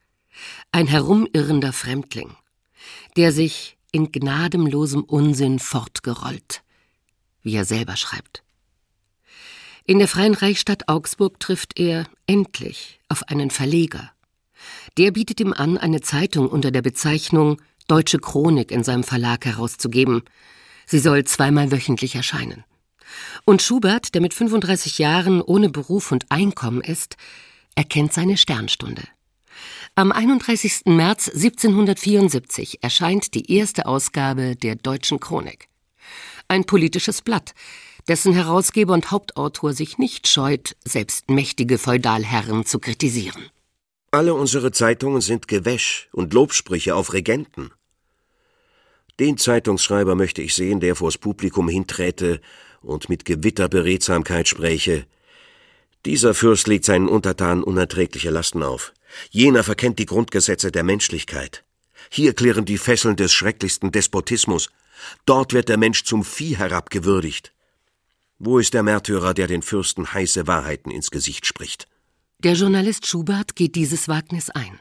Ein 0.71 0.87
herumirrender 0.87 1.73
Fremdling, 1.73 2.35
der 3.17 3.33
sich 3.33 3.77
in 3.93 4.11
gnadenlosem 4.11 5.03
Unsinn 5.05 5.59
fortgerollt, 5.59 6.63
wie 7.43 7.55
er 7.55 7.65
selber 7.65 7.97
schreibt. 7.97 8.43
In 9.85 9.99
der 9.99 10.09
Freien 10.09 10.35
Reichsstadt 10.35 10.89
Augsburg 10.89 11.41
trifft 11.41 11.79
er 11.79 12.07
endlich 12.27 13.01
auf 13.09 13.29
einen 13.29 13.51
Verleger. 13.51 14.13
Der 14.97 15.11
bietet 15.11 15.41
ihm 15.41 15.53
an, 15.53 15.77
eine 15.77 16.01
Zeitung 16.01 16.49
unter 16.49 16.71
der 16.71 16.83
Bezeichnung 16.83 17.61
Deutsche 17.89 18.19
Chronik 18.19 18.71
in 18.71 18.85
seinem 18.85 19.03
Verlag 19.03 19.45
herauszugeben. 19.45 20.23
Sie 20.87 21.01
soll 21.01 21.25
zweimal 21.25 21.73
wöchentlich 21.73 22.15
erscheinen. 22.15 22.65
Und 23.45 23.61
Schubert, 23.61 24.15
der 24.15 24.21
mit 24.23 24.35
35 24.35 24.99
Jahren 24.99 25.43
ohne 25.43 25.69
Beruf 25.69 26.13
und 26.13 26.31
Einkommen 26.31 26.81
ist, 26.81 27.17
erkennt 27.75 28.13
seine 28.13 28.37
Sternstunde. 28.37 29.03
Am 29.95 30.11
31. 30.11 30.87
März 30.87 31.29
1774 31.29 32.83
erscheint 32.83 33.35
die 33.35 33.53
erste 33.53 33.85
Ausgabe 33.85 34.57
der 34.57 34.75
Deutschen 34.75 35.21
Chronik. 35.21 35.69
Ein 36.49 36.65
politisches 36.65 37.21
Blatt, 37.21 37.53
dessen 38.09 38.33
Herausgeber 38.33 38.95
und 38.95 39.11
Hauptautor 39.11 39.75
sich 39.75 39.99
nicht 39.99 40.29
scheut, 40.29 40.77
selbst 40.83 41.29
mächtige 41.29 41.77
Feudalherren 41.77 42.65
zu 42.65 42.79
kritisieren. 42.79 43.51
Alle 44.13 44.33
unsere 44.33 44.73
Zeitungen 44.73 45.21
sind 45.21 45.47
Gewäsch 45.47 46.09
und 46.13 46.33
Lobsprüche 46.33 46.95
auf 46.95 47.13
Regenten. 47.13 47.71
Den 49.21 49.37
Zeitungsschreiber 49.37 50.15
möchte 50.15 50.41
ich 50.41 50.55
sehen, 50.55 50.81
der 50.81 50.97
vors 50.97 51.19
Publikum 51.19 51.69
hinträte 51.69 52.41
und 52.81 53.11
mit 53.11 53.27
Gewitterberedsamkeit 53.27 54.49
spräche. 54.49 55.05
Dieser 56.07 56.33
Fürst 56.33 56.67
legt 56.67 56.87
seinen 56.87 57.09
Untertanen 57.09 57.63
unerträgliche 57.63 58.31
Lasten 58.31 58.63
auf. 58.63 58.95
Jener 59.31 59.65
verkennt 59.65 59.99
die 59.99 60.07
Grundgesetze 60.07 60.73
der 60.73 60.85
Menschlichkeit. 60.85 61.65
Hier 62.11 62.35
klirren 62.35 62.65
die 62.65 62.79
Fesseln 62.79 63.17
des 63.17 63.33
schrecklichsten 63.33 63.93
Despotismus. 63.93 64.71
Dort 65.27 65.53
wird 65.53 65.69
der 65.69 65.79
Mensch 65.79 66.05
zum 66.05 66.25
Vieh 66.25 66.57
herabgewürdigt. 66.57 67.53
Wo 68.39 68.59
ist 68.59 68.75
der 68.75 68.83
Märtyrer, 68.83 69.35
der 69.35 69.47
den 69.47 69.63
Fürsten 69.63 70.13
heiße 70.13 70.47
Wahrheiten 70.47 70.91
ins 70.91 71.11
Gesicht 71.11 71.47
spricht? 71.47 71.87
Der 72.41 72.55
Journalist 72.55 73.07
Schubert 73.07 73.55
geht 73.55 73.77
dieses 73.77 74.09
Wagnis 74.09 74.51
ein. 74.51 74.81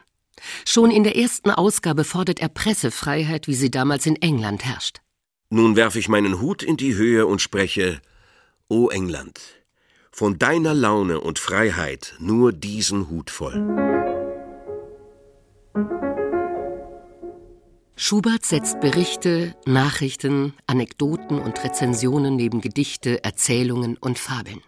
Schon 0.66 0.90
in 0.90 1.04
der 1.04 1.16
ersten 1.16 1.52
Ausgabe 1.52 2.04
fordert 2.04 2.40
er 2.40 2.50
Pressefreiheit, 2.50 3.48
wie 3.48 3.54
sie 3.54 3.70
damals 3.70 4.06
in 4.08 4.16
England 4.16 4.66
herrscht. 4.66 5.02
Nun 5.50 5.76
werfe 5.76 6.00
ich 6.00 6.10
meinen 6.10 6.42
Hut 6.42 6.64
in 6.64 6.78
die 6.78 6.96
Höhe 6.96 7.28
und 7.28 7.42
spreche 7.42 8.02
O 8.68 8.90
England, 8.90 9.40
von 10.12 10.40
deiner 10.40 10.74
Laune 10.74 11.20
und 11.20 11.40
Freiheit 11.40 12.16
nur 12.20 12.54
diesen 12.54 13.10
Hut 13.10 13.30
voll. 13.30 14.21
Schubert 18.12 18.46
setzt 18.46 18.82
Berichte, 18.82 19.56
Nachrichten, 19.66 20.54
Anekdoten 20.68 21.40
und 21.40 21.64
Rezensionen 21.64 22.36
neben 22.36 22.60
Gedichte, 22.60 23.24
Erzählungen 23.24 23.96
und 23.96 24.20
Fabeln. 24.20 24.60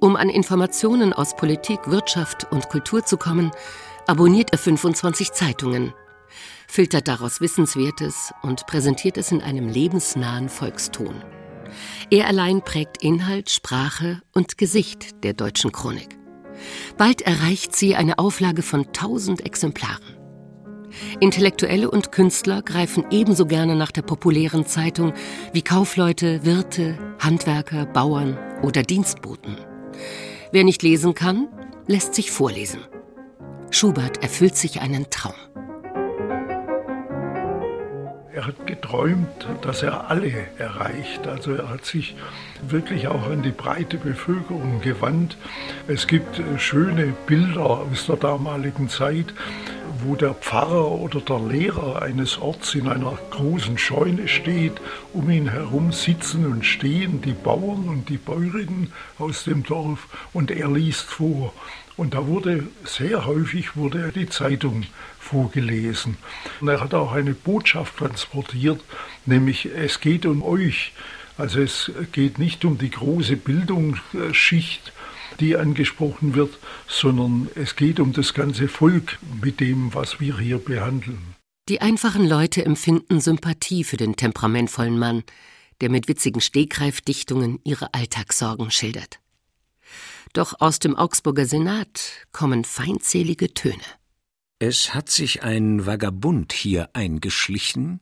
Um 0.00 0.16
an 0.16 0.28
Informationen 0.28 1.12
aus 1.12 1.36
Politik, 1.36 1.78
Wirtschaft 1.86 2.50
und 2.50 2.68
Kultur 2.68 3.04
zu 3.04 3.16
kommen, 3.16 3.52
abonniert 4.08 4.50
er 4.50 4.58
25 4.58 5.30
Zeitungen, 5.30 5.94
filtert 6.66 7.06
daraus 7.06 7.40
Wissenswertes 7.40 8.32
und 8.42 8.66
präsentiert 8.66 9.18
es 9.18 9.30
in 9.30 9.40
einem 9.40 9.68
lebensnahen 9.68 10.48
Volkston. 10.48 11.22
Er 12.10 12.26
allein 12.26 12.62
prägt 12.62 13.04
Inhalt, 13.04 13.50
Sprache 13.50 14.20
und 14.34 14.58
Gesicht 14.58 15.22
der 15.22 15.34
deutschen 15.34 15.70
Chronik. 15.70 16.18
Bald 16.96 17.22
erreicht 17.22 17.76
sie 17.76 17.94
eine 17.94 18.18
Auflage 18.18 18.62
von 18.62 18.84
1000 18.84 19.46
Exemplaren. 19.46 20.17
Intellektuelle 21.20 21.90
und 21.90 22.12
Künstler 22.12 22.62
greifen 22.62 23.04
ebenso 23.10 23.46
gerne 23.46 23.76
nach 23.76 23.90
der 23.90 24.02
populären 24.02 24.66
Zeitung 24.66 25.12
wie 25.52 25.62
Kaufleute, 25.62 26.44
Wirte, 26.44 26.98
Handwerker, 27.18 27.86
Bauern 27.86 28.38
oder 28.62 28.82
Dienstboten. 28.82 29.56
Wer 30.52 30.64
nicht 30.64 30.82
lesen 30.82 31.14
kann, 31.14 31.48
lässt 31.86 32.14
sich 32.14 32.30
vorlesen. 32.30 32.80
Schubert 33.70 34.22
erfüllt 34.22 34.56
sich 34.56 34.80
einen 34.80 35.10
Traum. 35.10 35.34
Er 38.38 38.46
hat 38.46 38.68
geträumt, 38.68 39.48
dass 39.62 39.82
er 39.82 40.10
alle 40.10 40.32
erreicht. 40.58 41.26
Also 41.26 41.54
er 41.54 41.70
hat 41.70 41.84
sich 41.84 42.14
wirklich 42.68 43.08
auch 43.08 43.28
an 43.28 43.42
die 43.42 43.50
breite 43.50 43.96
Bevölkerung 43.96 44.80
gewandt. 44.80 45.36
Es 45.88 46.06
gibt 46.06 46.38
äh, 46.38 46.56
schöne 46.56 47.14
Bilder 47.26 47.66
aus 47.68 48.06
der 48.06 48.14
damaligen 48.14 48.88
Zeit, 48.88 49.34
wo 50.02 50.16
der 50.16 50.34
Pfarrer 50.34 50.90
oder 50.90 51.20
der 51.20 51.40
Lehrer 51.40 52.02
eines 52.02 52.38
Orts 52.38 52.74
in 52.74 52.88
einer 52.88 53.18
großen 53.30 53.78
Scheune 53.78 54.28
steht, 54.28 54.80
um 55.12 55.30
ihn 55.30 55.48
herum 55.48 55.92
sitzen 55.92 56.46
und 56.46 56.64
stehen 56.64 57.20
die 57.22 57.32
Bauern 57.32 57.88
und 57.88 58.08
die 58.08 58.18
Bäuerinnen 58.18 58.92
aus 59.18 59.44
dem 59.44 59.62
Dorf 59.62 60.08
und 60.32 60.50
er 60.50 60.68
liest 60.68 61.02
vor. 61.02 61.52
Und 61.96 62.14
da 62.14 62.26
wurde 62.26 62.68
sehr 62.84 63.26
häufig 63.26 63.76
wurde 63.76 64.12
die 64.14 64.28
Zeitung 64.28 64.84
vorgelesen. 65.18 66.16
Und 66.60 66.68
er 66.68 66.80
hat 66.80 66.94
auch 66.94 67.12
eine 67.12 67.34
Botschaft 67.34 67.96
transportiert, 67.96 68.80
nämlich 69.26 69.66
es 69.66 70.00
geht 70.00 70.24
um 70.24 70.42
euch. 70.42 70.92
Also 71.36 71.60
es 71.60 71.90
geht 72.12 72.38
nicht 72.38 72.64
um 72.64 72.78
die 72.78 72.90
große 72.90 73.36
Bildungsschicht, 73.36 74.92
die 75.40 75.56
angesprochen 75.56 76.34
wird, 76.34 76.58
sondern 76.86 77.48
es 77.54 77.76
geht 77.76 78.00
um 78.00 78.12
das 78.12 78.34
ganze 78.34 78.68
Volk 78.68 79.18
mit 79.42 79.60
dem, 79.60 79.94
was 79.94 80.20
wir 80.20 80.38
hier 80.38 80.58
behandeln. 80.58 81.36
Die 81.68 81.80
einfachen 81.80 82.26
Leute 82.26 82.64
empfinden 82.64 83.20
Sympathie 83.20 83.84
für 83.84 83.98
den 83.98 84.16
temperamentvollen 84.16 84.98
Mann, 84.98 85.22
der 85.80 85.90
mit 85.90 86.08
witzigen 86.08 86.40
Stegreifdichtungen 86.40 87.60
ihre 87.64 87.92
Alltagssorgen 87.94 88.70
schildert. 88.70 89.20
Doch 90.32 90.60
aus 90.60 90.78
dem 90.78 90.96
Augsburger 90.96 91.46
Senat 91.46 92.26
kommen 92.32 92.64
feindselige 92.64 93.54
Töne. 93.54 93.82
Es 94.58 94.94
hat 94.94 95.08
sich 95.08 95.42
ein 95.42 95.86
Vagabund 95.86 96.52
hier 96.52 96.90
eingeschlichen, 96.92 98.00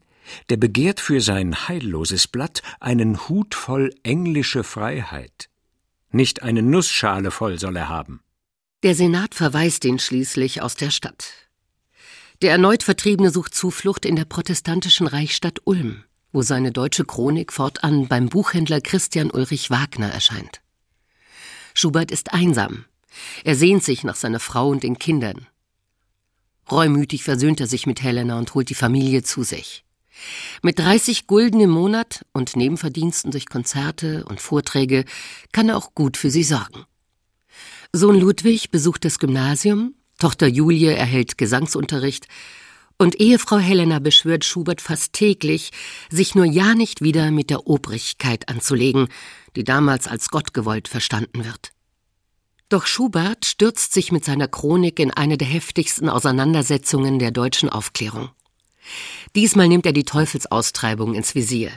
der 0.49 0.57
begehrt 0.57 1.00
für 1.00 1.21
sein 1.21 1.69
heilloses 1.69 2.26
Blatt 2.26 2.62
einen 2.81 3.28
Hut 3.28 3.55
voll 3.55 3.95
englische 4.02 4.64
Freiheit. 4.64 5.49
Nicht 6.10 6.42
eine 6.42 6.62
Nussschale 6.62 7.30
voll 7.30 7.58
soll 7.58 7.76
er 7.76 7.88
haben. 7.88 8.20
Der 8.82 8.94
Senat 8.94 9.34
verweist 9.34 9.84
ihn 9.84 9.98
schließlich 9.98 10.62
aus 10.62 10.75
der 10.75 10.90
Stadt. 10.90 11.32
Der 12.42 12.52
erneut 12.52 12.82
Vertriebene 12.82 13.30
sucht 13.30 13.54
Zuflucht 13.54 14.04
in 14.04 14.16
der 14.16 14.26
protestantischen 14.26 15.06
Reichsstadt 15.06 15.60
Ulm, 15.64 16.04
wo 16.32 16.42
seine 16.42 16.70
deutsche 16.70 17.04
Chronik 17.04 17.52
fortan 17.52 18.08
beim 18.08 18.28
Buchhändler 18.28 18.80
Christian 18.80 19.30
Ulrich 19.30 19.70
Wagner 19.70 20.10
erscheint. 20.10 20.60
Schubert 21.72 22.10
ist 22.10 22.34
einsam. 22.34 22.84
Er 23.44 23.56
sehnt 23.56 23.82
sich 23.82 24.04
nach 24.04 24.16
seiner 24.16 24.40
Frau 24.40 24.68
und 24.68 24.82
den 24.82 24.98
Kindern. 24.98 25.46
Reumütig 26.70 27.25
versöhnt 27.25 27.60
er 27.60 27.66
sich 27.66 27.86
mit 27.86 28.02
Helena 28.02 28.38
und 28.38 28.52
holt 28.54 28.68
die 28.68 28.75
Familie 28.75 29.22
zu 29.22 29.42
sich. 29.42 29.86
Mit 30.62 30.78
30 30.78 31.26
Gulden 31.26 31.61
im 31.61 31.70
Monat 31.70 32.25
und 32.32 32.56
Nebenverdiensten 32.56 33.30
durch 33.30 33.46
Konzerte 33.46 34.25
und 34.25 34.40
Vorträge 34.40 35.04
kann 35.52 35.68
er 35.68 35.76
auch 35.76 35.94
gut 35.94 36.16
für 36.16 36.30
sie 36.30 36.44
sorgen. 36.44 36.85
Sohn 37.92 38.18
Ludwig 38.18 38.70
besucht 38.70 39.04
das 39.04 39.18
Gymnasium, 39.18 39.94
Tochter 40.18 40.46
Julie 40.46 40.92
erhält 40.94 41.38
Gesangsunterricht 41.38 42.26
und 42.99 43.20
Ehefrau 43.20 43.58
Helena 43.58 43.99
beschwört 43.99 44.44
Schubert 44.44 44.80
fast 44.80 45.12
täglich, 45.12 45.70
sich 46.11 46.35
nur 46.35 46.46
ja 46.46 46.75
nicht 46.75 47.02
wieder 47.02 47.30
mit 47.30 47.50
der 47.50 47.66
Obrigkeit 47.66 48.49
anzulegen, 48.49 49.08
die 49.54 49.64
damals 49.64 50.08
als 50.08 50.30
Gott 50.30 50.54
gewollt 50.54 50.88
verstanden 50.88 51.44
wird. 51.44 51.70
Doch 52.68 52.87
Schubert 52.87 53.44
stürzt 53.44 53.92
sich 53.92 54.11
mit 54.11 54.25
seiner 54.25 54.49
Chronik 54.49 54.99
in 54.99 55.11
eine 55.12 55.38
der 55.38 55.46
heftigsten 55.46 56.08
Auseinandersetzungen 56.08 57.18
der 57.18 57.30
deutschen 57.30 57.68
Aufklärung. 57.68 58.30
Diesmal 59.35 59.69
nimmt 59.69 59.87
er 59.87 59.93
die 59.93 60.05
Teufelsaustreibung 60.05 61.14
ins 61.14 61.35
Visier. 61.35 61.71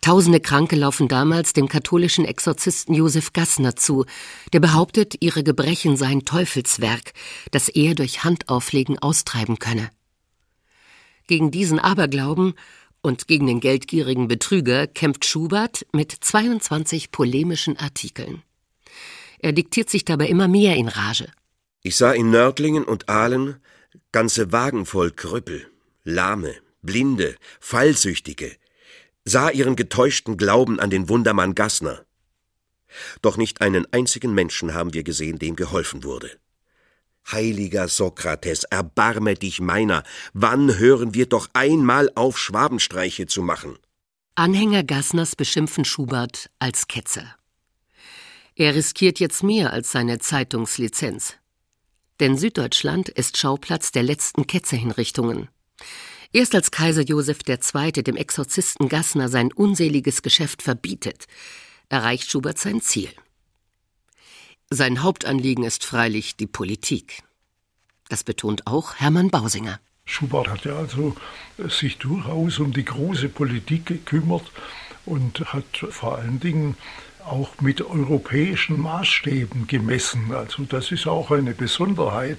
Tausende 0.00 0.40
Kranke 0.40 0.76
laufen 0.76 1.08
damals 1.08 1.52
dem 1.52 1.68
katholischen 1.68 2.24
Exorzisten 2.24 2.94
Josef 2.94 3.32
Gassner 3.32 3.76
zu, 3.76 4.04
der 4.52 4.60
behauptet, 4.60 5.14
ihre 5.20 5.44
Gebrechen 5.44 5.96
seien 5.96 6.24
Teufelswerk, 6.24 7.12
das 7.50 7.68
er 7.68 7.94
durch 7.94 8.24
Handauflegen 8.24 8.98
austreiben 8.98 9.58
könne. 9.58 9.90
Gegen 11.26 11.50
diesen 11.50 11.78
Aberglauben 11.78 12.54
und 13.02 13.28
gegen 13.28 13.46
den 13.46 13.60
geldgierigen 13.60 14.28
Betrüger 14.28 14.86
kämpft 14.86 15.24
Schubert 15.24 15.86
mit 15.92 16.12
22 16.12 17.12
polemischen 17.12 17.78
Artikeln. 17.78 18.42
Er 19.38 19.52
diktiert 19.52 19.88
sich 19.88 20.04
dabei 20.04 20.26
immer 20.26 20.48
mehr 20.48 20.76
in 20.76 20.88
Rage. 20.88 21.28
Ich 21.82 21.96
sah 21.96 22.12
in 22.12 22.30
Nördlingen 22.30 22.84
und 22.84 23.08
Aalen 23.08 23.56
ganze 24.12 24.52
Wagen 24.52 24.84
voll 24.84 25.12
Krüppel, 25.12 25.66
Lahme, 26.04 26.54
Blinde, 26.82 27.36
Fallsüchtige, 27.60 28.56
sah 29.24 29.50
ihren 29.50 29.76
getäuschten 29.76 30.36
Glauben 30.36 30.80
an 30.80 30.90
den 30.90 31.08
Wundermann 31.08 31.54
Gassner. 31.54 32.04
Doch 33.22 33.36
nicht 33.36 33.60
einen 33.60 33.86
einzigen 33.92 34.34
Menschen 34.34 34.74
haben 34.74 34.94
wir 34.94 35.04
gesehen, 35.04 35.38
dem 35.38 35.56
geholfen 35.56 36.04
wurde. 36.04 36.30
Heiliger 37.30 37.86
Sokrates, 37.88 38.64
erbarme 38.64 39.34
dich 39.34 39.60
meiner, 39.60 40.02
wann 40.32 40.78
hören 40.78 41.14
wir 41.14 41.26
doch 41.26 41.48
einmal 41.52 42.10
auf, 42.14 42.38
Schwabenstreiche 42.38 43.26
zu 43.26 43.42
machen? 43.42 43.78
Anhänger 44.34 44.82
Gassners 44.82 45.36
beschimpfen 45.36 45.84
Schubert 45.84 46.50
als 46.58 46.88
Ketzer. 46.88 47.36
Er 48.56 48.74
riskiert 48.74 49.20
jetzt 49.20 49.42
mehr 49.42 49.72
als 49.72 49.92
seine 49.92 50.18
Zeitungslizenz. 50.18 51.34
Denn 52.20 52.36
Süddeutschland 52.36 53.08
ist 53.08 53.38
Schauplatz 53.38 53.92
der 53.92 54.02
letzten 54.02 54.46
Ketzerhinrichtungen. 54.46 55.48
Erst 56.32 56.54
als 56.54 56.70
Kaiser 56.70 57.02
Joseph 57.02 57.40
II. 57.48 57.92
dem 57.92 58.16
Exorzisten 58.16 58.88
Gassner 58.88 59.28
sein 59.28 59.52
unseliges 59.52 60.22
Geschäft 60.22 60.62
verbietet, 60.62 61.26
erreicht 61.88 62.30
Schubert 62.30 62.58
sein 62.58 62.80
Ziel. 62.80 63.10
Sein 64.70 65.02
Hauptanliegen 65.02 65.64
ist 65.64 65.84
freilich 65.84 66.36
die 66.36 66.46
Politik. 66.46 67.24
Das 68.08 68.22
betont 68.22 68.66
auch 68.68 68.96
Hermann 68.96 69.30
Bausinger. 69.30 69.80
Schubert 70.04 70.48
hat 70.48 70.64
ja 70.64 70.76
also 70.76 71.16
sich 71.68 71.98
durchaus 71.98 72.58
um 72.58 72.72
die 72.72 72.84
große 72.84 73.28
Politik 73.28 73.86
gekümmert 73.86 74.50
und 75.06 75.40
hat 75.52 75.84
vor 75.90 76.18
allen 76.18 76.38
Dingen 76.40 76.76
auch 77.24 77.60
mit 77.60 77.82
europäischen 77.82 78.80
Maßstäben 78.80 79.66
gemessen. 79.66 80.32
Also 80.32 80.64
das 80.64 80.92
ist 80.92 81.06
auch 81.06 81.30
eine 81.30 81.52
Besonderheit 81.52 82.38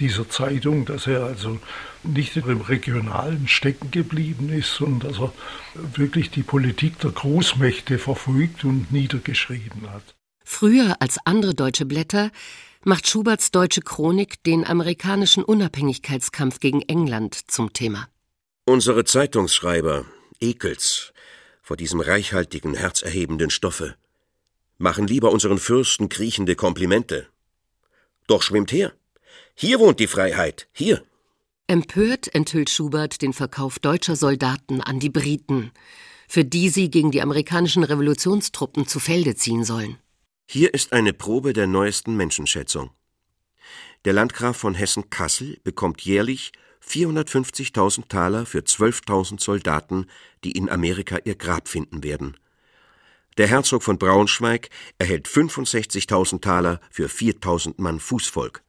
dieser 0.00 0.28
Zeitung, 0.28 0.84
dass 0.84 1.06
er 1.06 1.24
also 1.24 1.58
nicht 2.02 2.36
im 2.36 2.60
Regionalen 2.60 3.46
stecken 3.48 3.90
geblieben 3.90 4.48
ist, 4.50 4.74
sondern 4.74 5.10
dass 5.10 5.20
er 5.20 5.32
wirklich 5.74 6.30
die 6.30 6.42
Politik 6.42 6.98
der 7.00 7.10
Großmächte 7.10 7.98
verfolgt 7.98 8.64
und 8.64 8.92
niedergeschrieben 8.92 9.90
hat. 9.90 10.14
Früher 10.44 10.96
als 11.00 11.18
andere 11.24 11.54
deutsche 11.54 11.86
Blätter 11.86 12.30
macht 12.84 13.08
Schuberts 13.08 13.50
deutsche 13.52 13.80
Chronik 13.80 14.42
den 14.42 14.66
amerikanischen 14.66 15.44
Unabhängigkeitskampf 15.44 16.58
gegen 16.58 16.82
England 16.82 17.50
zum 17.50 17.72
Thema. 17.72 18.08
Unsere 18.64 19.04
Zeitungsschreiber, 19.04 20.04
Ekels, 20.40 21.12
vor 21.62 21.76
diesem 21.76 22.00
reichhaltigen, 22.00 22.74
herzerhebenden 22.74 23.50
Stoffe, 23.50 23.94
machen 24.78 25.06
lieber 25.06 25.30
unseren 25.30 25.58
Fürsten 25.58 26.08
kriechende 26.08 26.56
Komplimente. 26.56 27.28
Doch 28.26 28.42
schwimmt 28.42 28.72
her. 28.72 28.92
Hier 29.54 29.78
wohnt 29.78 30.00
die 30.00 30.06
Freiheit, 30.06 30.68
hier. 30.72 31.02
Empört 31.66 32.34
enthüllt 32.34 32.70
Schubert 32.70 33.22
den 33.22 33.32
Verkauf 33.32 33.78
deutscher 33.78 34.16
Soldaten 34.16 34.80
an 34.80 35.00
die 35.00 35.10
Briten, 35.10 35.70
für 36.28 36.44
die 36.44 36.68
sie 36.68 36.90
gegen 36.90 37.10
die 37.10 37.22
amerikanischen 37.22 37.84
Revolutionstruppen 37.84 38.86
zu 38.86 39.00
Felde 39.00 39.34
ziehen 39.36 39.64
sollen. 39.64 39.98
Hier 40.46 40.74
ist 40.74 40.92
eine 40.92 41.12
Probe 41.12 41.52
der 41.52 41.66
neuesten 41.66 42.16
Menschenschätzung. 42.16 42.90
Der 44.04 44.12
Landgraf 44.12 44.56
von 44.56 44.74
Hessen-Kassel 44.74 45.60
bekommt 45.62 46.02
jährlich 46.02 46.52
450.000 46.86 48.08
Taler 48.08 48.44
für 48.44 48.58
12.000 48.58 49.40
Soldaten, 49.40 50.06
die 50.42 50.52
in 50.52 50.68
Amerika 50.68 51.18
ihr 51.24 51.36
Grab 51.36 51.68
finden 51.68 52.02
werden. 52.02 52.36
Der 53.38 53.46
Herzog 53.46 53.82
von 53.82 53.98
Braunschweig 53.98 54.68
erhält 54.98 55.26
65.000 55.26 56.40
Taler 56.42 56.80
für 56.90 57.06
4.000 57.06 57.74
Mann 57.78 58.00
Fußvolk. 58.00 58.62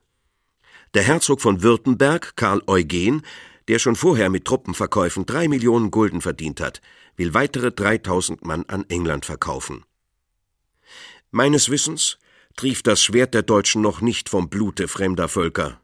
Der 0.94 1.02
Herzog 1.02 1.42
von 1.42 1.64
Württemberg, 1.64 2.36
Karl 2.36 2.62
Eugen, 2.68 3.24
der 3.68 3.80
schon 3.80 3.96
vorher 3.96 4.30
mit 4.30 4.46
Truppenverkäufen 4.46 5.26
drei 5.26 5.48
Millionen 5.48 5.90
Gulden 5.90 6.22
verdient 6.22 6.62
hat, 6.62 6.82
will 7.18 7.34
weitere 7.34 7.72
3000 7.72 8.46
Mann 8.46 8.66
an 8.68 8.86
England 8.90 9.26
verkaufen. 9.26 9.86
Meines 11.32 11.72
Wissens 11.72 12.20
trieft 12.56 12.86
das 12.86 13.02
Schwert 13.02 13.34
der 13.34 13.42
Deutschen 13.42 13.82
noch 13.82 14.02
nicht 14.02 14.30
vom 14.30 14.50
Blute 14.50 14.88
fremder 14.88 15.30
Völker. 15.30 15.80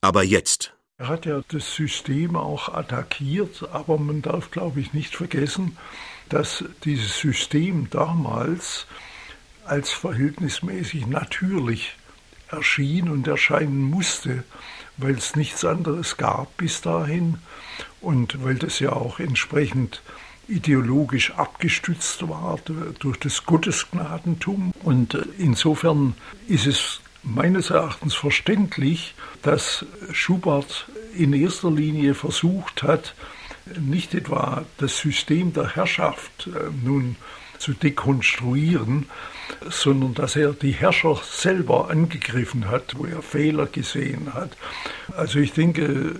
Aber 0.00 0.22
jetzt. 0.22 0.72
Er 0.96 1.08
hat 1.08 1.26
ja 1.26 1.42
das 1.48 1.74
System 1.74 2.34
auch 2.34 2.70
attackiert, 2.70 3.68
aber 3.70 3.98
man 3.98 4.22
darf, 4.22 4.50
glaube 4.50 4.80
ich, 4.80 4.94
nicht 4.94 5.14
vergessen, 5.14 5.76
dass 6.30 6.64
dieses 6.84 7.18
System 7.18 7.90
damals 7.90 8.86
als 9.64 9.90
verhältnismäßig 9.90 11.06
natürlich 11.06 11.96
erschien 12.52 13.08
und 13.08 13.26
erscheinen 13.26 13.82
musste, 13.82 14.44
weil 14.96 15.14
es 15.14 15.36
nichts 15.36 15.64
anderes 15.64 16.16
gab 16.16 16.56
bis 16.56 16.80
dahin 16.80 17.38
und 18.00 18.44
weil 18.44 18.56
das 18.56 18.78
ja 18.78 18.92
auch 18.92 19.18
entsprechend 19.18 20.02
ideologisch 20.48 21.32
abgestützt 21.32 22.28
war 22.28 22.58
durch 22.98 23.18
das 23.18 23.46
Gottesgnadentum. 23.46 24.72
Und 24.82 25.14
insofern 25.38 26.14
ist 26.48 26.66
es 26.66 27.00
meines 27.22 27.70
Erachtens 27.70 28.14
verständlich, 28.14 29.14
dass 29.42 29.86
Schubert 30.12 30.86
in 31.16 31.32
erster 31.32 31.70
Linie 31.70 32.14
versucht 32.14 32.82
hat, 32.82 33.14
nicht 33.80 34.14
etwa 34.14 34.64
das 34.78 34.98
System 34.98 35.52
der 35.52 35.76
Herrschaft 35.76 36.48
äh, 36.48 36.70
nun 36.84 37.16
zu 37.58 37.74
dekonstruieren, 37.74 39.06
sondern 39.70 40.14
dass 40.14 40.36
er 40.36 40.52
die 40.52 40.72
Herrscher 40.72 41.20
selber 41.24 41.90
angegriffen 41.90 42.68
hat, 42.68 42.96
wo 42.96 43.04
er 43.04 43.22
Fehler 43.22 43.66
gesehen 43.66 44.34
hat. 44.34 44.56
Also 45.16 45.38
ich 45.38 45.52
denke, 45.52 45.82
äh, 45.82 46.14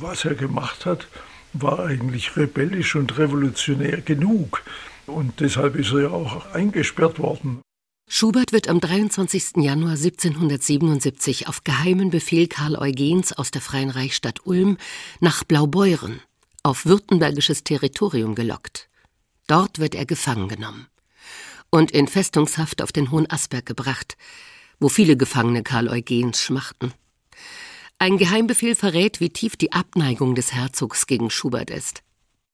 was 0.00 0.24
er 0.24 0.34
gemacht 0.34 0.86
hat, 0.86 1.06
war 1.52 1.80
eigentlich 1.80 2.36
rebellisch 2.36 2.94
und 2.94 3.18
revolutionär 3.18 4.00
genug. 4.00 4.62
Und 5.06 5.40
deshalb 5.40 5.76
ist 5.76 5.92
er 5.92 6.02
ja 6.02 6.10
auch 6.10 6.52
eingesperrt 6.54 7.18
worden. 7.18 7.60
Schubert 8.08 8.52
wird 8.52 8.68
am 8.68 8.80
23. 8.80 9.56
Januar 9.56 9.92
1777 9.92 11.48
auf 11.48 11.62
geheimen 11.62 12.10
Befehl 12.10 12.48
Karl 12.48 12.76
Eugens 12.76 13.32
aus 13.32 13.50
der 13.50 13.60
Freien 13.60 13.90
Reichsstadt 13.90 14.46
Ulm 14.46 14.78
nach 15.20 15.44
Blaubeuren 15.44 16.20
auf 16.62 16.86
württembergisches 16.86 17.64
Territorium 17.64 18.34
gelockt. 18.34 18.88
Dort 19.46 19.78
wird 19.78 19.94
er 19.94 20.06
gefangen 20.06 20.48
genommen 20.48 20.89
und 21.70 21.90
in 21.90 22.08
Festungshaft 22.08 22.82
auf 22.82 22.92
den 22.92 23.10
Hohen 23.10 23.30
Asberg 23.30 23.66
gebracht, 23.66 24.16
wo 24.78 24.88
viele 24.88 25.16
Gefangene 25.16 25.62
Karl 25.62 25.88
Eugens 25.88 26.42
schmachten. 26.42 26.92
Ein 27.98 28.16
Geheimbefehl 28.16 28.74
verrät, 28.74 29.20
wie 29.20 29.30
tief 29.30 29.56
die 29.56 29.72
Abneigung 29.72 30.34
des 30.34 30.54
Herzogs 30.54 31.06
gegen 31.06 31.30
Schubert 31.30 31.70
ist. 31.70 32.02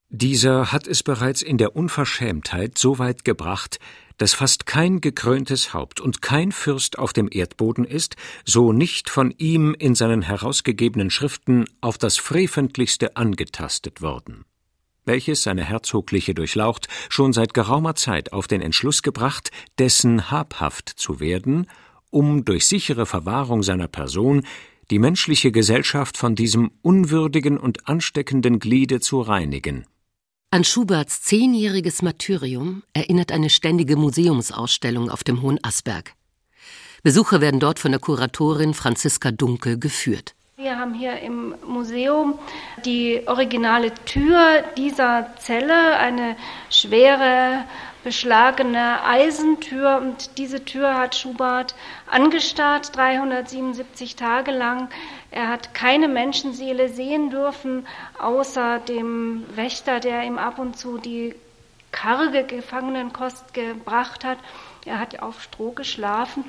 Dieser 0.09 0.73
hat 0.73 0.87
es 0.87 1.03
bereits 1.03 1.43
in 1.43 1.59
der 1.59 1.75
Unverschämtheit 1.75 2.79
so 2.79 2.99
weit 2.99 3.25
gebracht, 3.25 3.79
dass 4.19 4.35
fast 4.35 4.67
kein 4.67 5.01
gekröntes 5.01 5.75
Haupt 5.75 6.01
und 6.01 6.23
kein 6.23 6.53
Fürst 6.53 6.99
auf 6.99 7.13
dem 7.13 7.29
Erdboden 7.31 7.85
ist, 7.85 8.17
so 8.45 8.73
nicht 8.73 9.11
von 9.11 9.33
ihm 9.37 9.75
in 9.79 9.95
seinen 9.95 10.23
herausgegebenen 10.23 11.11
Schriften 11.11 11.65
auf 11.81 11.99
das 11.99 12.17
freventlichste 12.17 13.17
angetastet 13.17 14.01
worden 14.03 14.45
welches 15.07 15.43
seine 15.43 15.65
herzogliche 15.65 16.35
Durchlaucht 16.35 16.89
schon 17.09 17.33
seit 17.33 17.55
geraumer 17.55 17.95
Zeit 17.95 18.33
auf 18.33 18.47
den 18.47 18.61
Entschluss 18.61 19.03
gebracht, 19.03 19.51
dessen 19.79 20.31
habhaft 20.31 20.89
zu 20.89 21.21
werden, 21.21 21.67
um 22.11 22.45
durch 22.45 22.67
sichere 22.67 23.07
Verwahrung 23.07 23.63
seiner 23.63 23.89
Person 23.89 24.43
die 24.91 24.99
menschliche 24.99 25.51
Gesellschaft 25.51 26.17
von 26.17 26.35
diesem 26.35 26.71
unwürdigen 26.83 27.59
und 27.59 27.89
ansteckenden 27.89 28.59
Gliede 28.59 29.01
zu 29.01 29.21
reinigen. 29.21 29.87
An 30.51 30.63
Schuberts 30.63 31.23
zehnjähriges 31.23 32.03
Martyrium 32.03 32.85
erinnert 32.93 33.33
eine 33.33 33.51
ständige 33.51 33.97
Museumsausstellung 33.97 35.11
auf 35.11 35.25
dem 35.25 35.43
Hohen 35.43 35.59
Asberg. 35.63 36.15
Besucher 37.03 37.41
werden 37.41 37.61
dort 37.61 37.79
von 37.79 37.91
der 37.91 38.01
Kuratorin 38.01 38.73
Franziska 38.73 39.33
Dunkel 39.33 39.79
geführt. 39.79 40.36
Wir 40.59 40.79
haben 40.79 40.95
hier 40.95 41.21
im 41.21 41.55
Museum 41.67 42.39
die 42.87 43.23
originale 43.27 43.93
Tür 44.07 44.65
dieser 44.75 45.37
Zelle, 45.37 45.99
eine 45.99 46.35
schwere, 46.71 47.65
beschlagene 48.03 49.05
Eisentür. 49.05 49.99
Und 49.99 50.39
diese 50.39 50.65
Tür 50.65 50.95
hat 50.95 51.15
Schubert 51.15 51.75
angestarrt, 52.11 52.97
377 52.97 54.17
Tage 54.17 54.51
lang. 54.51 54.89
Er 55.31 55.49
hat 55.49 55.75
keine 55.75 56.09
Menschenseele 56.09 56.89
sehen 56.89 57.29
dürfen, 57.29 57.87
außer 58.19 58.79
dem 58.79 59.45
Wächter, 59.57 60.01
der 60.01 60.23
ihm 60.23 60.39
ab 60.39 60.59
und 60.59 60.79
zu 60.79 60.97
die 60.97 61.35
karge 61.93 62.45
Gefangenenkost 62.45 63.53
gebracht 63.53 64.25
hat. 64.25 64.39
Er 64.87 65.01
hat 65.01 65.21
auf 65.21 65.43
Stroh 65.43 65.73
geschlafen. 65.73 66.45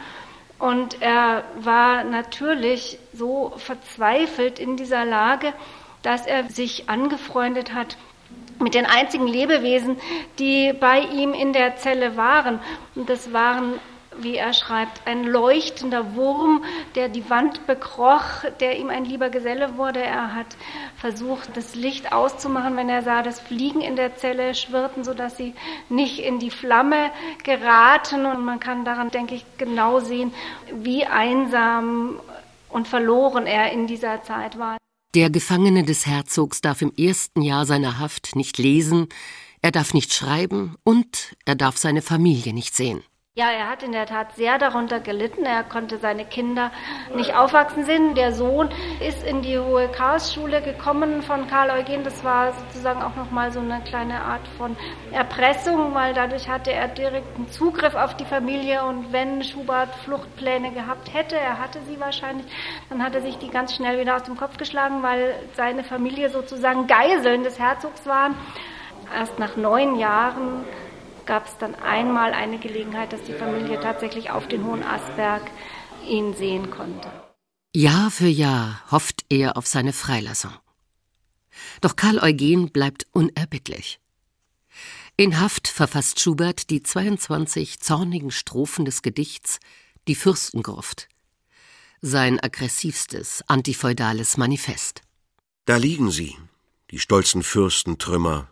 Und 0.60 1.02
er 1.02 1.44
war 1.60 2.04
natürlich 2.04 2.98
so 3.14 3.54
verzweifelt 3.58 4.60
in 4.60 4.76
dieser 4.76 5.06
Lage, 5.06 5.54
dass 6.02 6.26
er 6.26 6.50
sich 6.50 6.90
angefreundet 6.90 7.74
hat 7.74 7.98
mit 8.60 8.74
den 8.74 8.86
einzigen 8.86 9.28
Lebewesen, 9.28 9.98
die 10.40 10.74
bei 10.74 11.02
ihm 11.02 11.34
in 11.34 11.54
der 11.54 11.76
Zelle 11.78 12.18
waren. 12.18 12.60
Und 12.96 13.10
das 13.10 13.34
waren 13.34 13.74
wie 14.20 14.36
er 14.36 14.54
schreibt, 14.54 15.06
ein 15.06 15.24
leuchtender 15.24 16.16
Wurm, 16.16 16.64
der 16.96 17.10
die 17.10 17.30
Wand 17.30 17.68
bekroch, 17.68 18.44
der 18.60 18.78
ihm 18.78 18.90
ein 18.90 19.06
lieber 19.06 19.30
Geselle 19.30 19.78
wurde. 19.78 20.02
Er 20.02 20.34
hat 20.34 20.58
versucht, 20.98 21.56
das 21.56 21.76
Licht 21.76 22.12
auszumachen, 22.12 22.76
wenn 22.76 22.90
er 22.90 23.04
sah, 23.04 23.22
dass 23.22 23.40
Fliegen 23.40 23.82
in 23.82 23.96
der 23.96 24.18
Zelle 24.18 24.56
schwirrten, 24.56 25.04
sodass 25.04 25.38
sie 25.38 25.54
nicht 25.90 26.20
in 26.20 26.40
die 26.40 26.52
Flamme 26.52 27.12
geraten. 27.44 28.26
Und 28.26 28.44
man 28.44 28.60
kann 28.60 28.86
daran, 28.86 29.12
denke 29.12 29.36
ich, 29.36 29.46
genau 29.58 30.00
sehen, 30.00 30.34
wie 30.72 31.06
einsam 31.06 32.20
und 32.70 32.88
verloren 32.88 33.46
er 33.46 33.72
in 33.72 33.88
dieser 33.88 34.24
Zeit 34.24 34.58
war. 34.58 34.78
Der 35.16 35.30
Gefangene 35.30 35.84
des 35.84 36.06
Herzogs 36.06 36.62
darf 36.62 36.82
im 36.82 36.94
ersten 36.96 37.42
Jahr 37.42 37.66
seiner 37.66 37.98
Haft 37.98 38.36
nicht 38.36 38.58
lesen, 38.58 39.08
er 39.62 39.72
darf 39.72 39.94
nicht 39.94 40.14
schreiben 40.14 40.76
und 40.84 41.36
er 41.46 41.56
darf 41.56 41.78
seine 41.78 42.02
Familie 42.02 42.54
nicht 42.54 42.76
sehen. 42.76 43.04
Ja, 43.38 43.52
er 43.52 43.70
hat 43.70 43.84
in 43.84 43.92
der 43.92 44.08
Tat 44.08 44.34
sehr 44.36 44.58
darunter 44.58 45.00
gelitten. 45.00 45.46
Er 45.46 45.64
konnte 45.64 46.00
seine 46.00 46.26
Kinder 46.26 46.72
nicht 47.14 47.36
aufwachsen 47.36 47.84
sehen. 47.84 48.16
Der 48.16 48.34
Sohn 48.34 48.70
ist 49.00 49.24
in 49.24 49.44
die 49.44 49.60
Hohe 49.60 49.90
Chaosschule 49.90 50.60
gekommen 50.60 51.22
von 51.22 51.46
Karl 51.46 51.70
Eugen. 51.70 52.04
Das 52.04 52.24
war 52.24 52.54
sozusagen 52.54 53.04
auch 53.04 53.16
nochmal 53.16 53.52
so 53.52 53.60
eine 53.60 53.80
kleine 53.82 54.22
Art 54.22 54.42
von 54.58 54.76
Erpressung, 55.12 55.94
weil 55.94 56.16
dadurch 56.16 56.50
hatte 56.50 56.74
er 56.74 56.88
direkten 56.88 57.48
Zugriff 57.52 57.94
auf 57.94 58.18
die 58.18 58.26
Familie. 58.26 58.84
Und 58.84 59.14
wenn 59.14 59.44
Schubert 59.44 59.94
Fluchtpläne 59.98 60.72
gehabt 60.72 61.14
hätte, 61.14 61.36
er 61.38 61.60
hatte 61.60 61.80
sie 61.84 62.00
wahrscheinlich, 62.00 62.48
dann 62.90 63.04
hat 63.04 63.14
er 63.14 63.22
sich 63.22 63.38
die 63.38 63.52
ganz 63.52 63.76
schnell 63.76 64.00
wieder 64.00 64.16
aus 64.16 64.24
dem 64.24 64.36
Kopf 64.36 64.58
geschlagen, 64.58 65.04
weil 65.04 65.36
seine 65.54 65.84
Familie 65.84 66.32
sozusagen 66.32 66.88
Geiseln 66.88 67.44
des 67.44 67.60
Herzogs 67.60 68.04
waren. 68.08 68.34
Erst 69.16 69.38
nach 69.38 69.56
neun 69.56 70.00
Jahren 70.00 70.66
gab 71.28 71.48
es 71.48 71.58
dann 71.60 71.76
einmal 71.76 72.34
eine 72.34 72.58
Gelegenheit, 72.58 73.14
dass 73.14 73.22
die 73.24 73.34
Familie 73.34 73.80
tatsächlich 73.80 74.32
auf 74.32 74.48
den 74.48 74.66
Hohen 74.66 74.84
Asberg 74.84 75.44
ihn 76.08 76.34
sehen 76.34 76.72
konnte. 76.72 77.12
Jahr 77.76 78.10
für 78.10 78.28
Jahr 78.28 78.82
hofft 78.90 79.26
er 79.30 79.58
auf 79.58 79.68
seine 79.68 79.94
Freilassung. 79.94 80.54
Doch 81.82 81.96
Karl 81.96 82.20
Eugen 82.20 82.72
bleibt 82.72 83.06
unerbittlich. 83.12 84.00
In 85.16 85.40
Haft 85.40 85.68
verfasst 85.68 86.20
Schubert 86.20 86.70
die 86.70 86.84
22 86.84 87.80
zornigen 87.80 88.32
Strophen 88.32 88.86
des 88.86 89.02
Gedichts 89.02 89.60
Die 90.08 90.16
Fürstengruft, 90.16 91.10
sein 92.02 92.40
aggressivstes 92.40 93.44
antifeudales 93.48 94.38
Manifest. 94.38 95.02
Da 95.66 95.78
liegen 95.78 96.12
sie, 96.12 96.38
die 96.92 97.00
stolzen 97.00 97.44
Fürstentrümmer, 97.44 98.48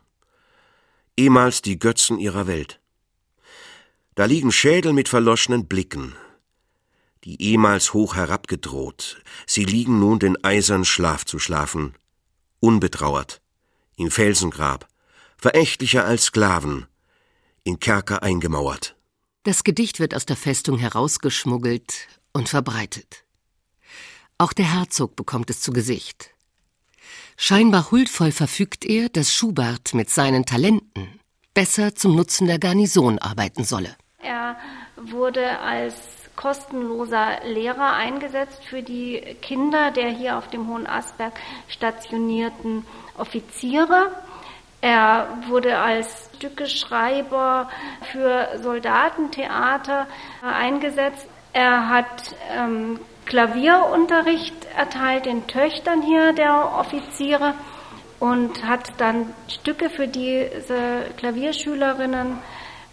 ehemals 1.17 1.61
die 1.61 1.79
Götzen 1.79 2.19
ihrer 2.19 2.47
Welt. 2.47 2.79
Da 4.15 4.25
liegen 4.25 4.51
Schädel 4.51 4.93
mit 4.93 5.09
verloschenen 5.09 5.67
Blicken, 5.67 6.15
die 7.23 7.41
ehemals 7.41 7.93
hoch 7.93 8.15
herabgedroht, 8.15 9.21
sie 9.45 9.65
liegen 9.65 9.99
nun 9.99 10.19
den 10.19 10.41
eisern 10.43 10.85
Schlaf 10.85 11.25
zu 11.25 11.39
schlafen, 11.39 11.95
unbetrauert, 12.59 13.41
im 13.97 14.11
Felsengrab, 14.11 14.87
verächtlicher 15.37 16.05
als 16.05 16.25
Sklaven, 16.25 16.85
in 17.63 17.79
Kerker 17.79 18.23
eingemauert. 18.23 18.95
Das 19.43 19.63
Gedicht 19.63 19.99
wird 19.99 20.15
aus 20.15 20.25
der 20.25 20.35
Festung 20.35 20.77
herausgeschmuggelt 20.77 22.07
und 22.31 22.49
verbreitet. 22.49 23.25
Auch 24.37 24.53
der 24.53 24.71
Herzog 24.73 25.15
bekommt 25.15 25.49
es 25.49 25.61
zu 25.61 25.71
Gesicht. 25.71 26.34
Scheinbar 27.37 27.91
huldvoll 27.91 28.31
verfügt 28.31 28.85
er, 28.85 29.09
dass 29.09 29.33
Schubert 29.33 29.93
mit 29.93 30.09
seinen 30.09 30.45
Talenten 30.45 31.19
besser 31.53 31.95
zum 31.95 32.15
Nutzen 32.15 32.47
der 32.47 32.59
Garnison 32.59 33.19
arbeiten 33.19 33.63
solle. 33.63 33.95
Er 34.19 34.55
wurde 34.97 35.59
als 35.59 35.95
kostenloser 36.35 37.39
Lehrer 37.45 37.93
eingesetzt 37.93 38.63
für 38.65 38.83
die 38.83 39.21
Kinder 39.41 39.91
der 39.91 40.09
hier 40.09 40.37
auf 40.37 40.49
dem 40.49 40.67
Hohen 40.67 40.87
Asberg 40.87 41.33
stationierten 41.67 42.85
Offiziere. 43.17 44.11
Er 44.81 45.27
wurde 45.47 45.77
als 45.77 46.29
Stückeschreiber 46.35 47.69
für 48.11 48.59
Soldatentheater 48.61 50.07
eingesetzt. 50.41 51.27
Er 51.53 51.89
hat 51.89 52.35
ähm, 52.51 52.99
Klavierunterricht 53.25 54.53
erteilt 54.77 55.25
den 55.25 55.47
Töchtern 55.47 56.01
hier 56.01 56.33
der 56.33 56.77
Offiziere 56.77 57.53
und 58.19 58.63
hat 58.65 58.93
dann 58.97 59.33
Stücke 59.47 59.89
für 59.89 60.07
diese 60.07 61.05
Klavierschülerinnen 61.17 62.37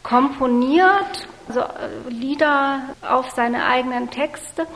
komponiert, 0.02 1.28
also 1.48 1.64
Lieder 2.08 2.80
auf 3.02 3.30
seine 3.30 3.66
eigenen 3.66 4.10
Texte. 4.10 4.66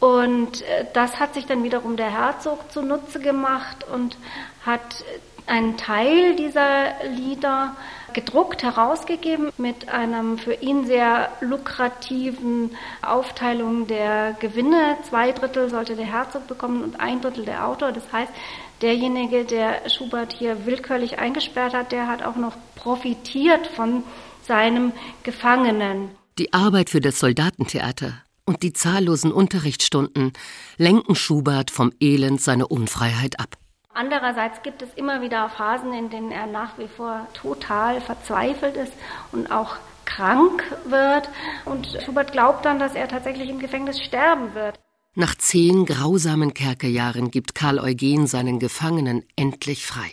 Und 0.00 0.62
äh, 0.62 0.86
das 0.92 1.18
hat 1.20 1.34
sich 1.34 1.46
dann 1.46 1.62
wiederum 1.62 1.96
der 1.96 2.10
Herzog 2.10 2.70
zunutze 2.72 3.20
gemacht 3.20 3.86
und 3.90 4.16
hat 4.64 5.04
einen 5.46 5.76
Teil 5.76 6.36
dieser 6.36 7.04
Lieder 7.10 7.76
gedruckt 8.14 8.62
herausgegeben 8.62 9.50
mit 9.58 9.88
einem 9.88 10.38
für 10.38 10.54
ihn 10.54 10.86
sehr 10.86 11.30
lukrativen 11.40 12.70
Aufteilung 13.02 13.86
der 13.86 14.34
Gewinne. 14.40 14.96
Zwei 15.08 15.32
Drittel 15.32 15.68
sollte 15.68 15.96
der 15.96 16.06
Herzog 16.06 16.46
bekommen 16.46 16.82
und 16.82 17.00
ein 17.00 17.20
Drittel 17.20 17.44
der 17.44 17.66
Autor. 17.66 17.92
Das 17.92 18.10
heißt, 18.12 18.32
derjenige, 18.80 19.44
der 19.44 19.88
Schubert 19.90 20.32
hier 20.32 20.64
willkürlich 20.64 21.18
eingesperrt 21.18 21.74
hat, 21.74 21.92
der 21.92 22.06
hat 22.06 22.22
auch 22.22 22.36
noch 22.36 22.54
profitiert 22.76 23.66
von 23.66 24.04
seinem 24.46 24.92
Gefangenen. 25.22 26.10
Die 26.38 26.52
Arbeit 26.52 26.90
für 26.90 27.00
das 27.00 27.18
Soldatentheater 27.18 28.14
und 28.44 28.62
die 28.62 28.72
zahllosen 28.72 29.32
Unterrichtsstunden 29.32 30.32
lenken 30.76 31.14
Schubert 31.14 31.70
vom 31.70 31.92
Elend 32.00 32.40
seiner 32.40 32.70
Unfreiheit 32.70 33.40
ab. 33.40 33.56
Andererseits 33.94 34.62
gibt 34.62 34.82
es 34.82 34.92
immer 34.94 35.22
wieder 35.22 35.48
Phasen, 35.48 35.92
in 35.94 36.10
denen 36.10 36.32
er 36.32 36.46
nach 36.46 36.78
wie 36.78 36.88
vor 36.88 37.28
total 37.32 38.00
verzweifelt 38.00 38.76
ist 38.76 38.92
und 39.30 39.52
auch 39.52 39.76
krank 40.04 40.64
wird. 40.84 41.28
Und 41.64 41.96
Schubert 42.04 42.32
glaubt 42.32 42.64
dann, 42.64 42.80
dass 42.80 42.94
er 42.94 43.06
tatsächlich 43.06 43.48
im 43.48 43.60
Gefängnis 43.60 44.00
sterben 44.00 44.54
wird. 44.54 44.80
Nach 45.14 45.36
zehn 45.36 45.86
grausamen 45.86 46.54
Kerkerjahren 46.54 47.30
gibt 47.30 47.54
Karl 47.54 47.78
Eugen 47.78 48.26
seinen 48.26 48.58
Gefangenen 48.58 49.24
endlich 49.36 49.86
frei. 49.86 50.10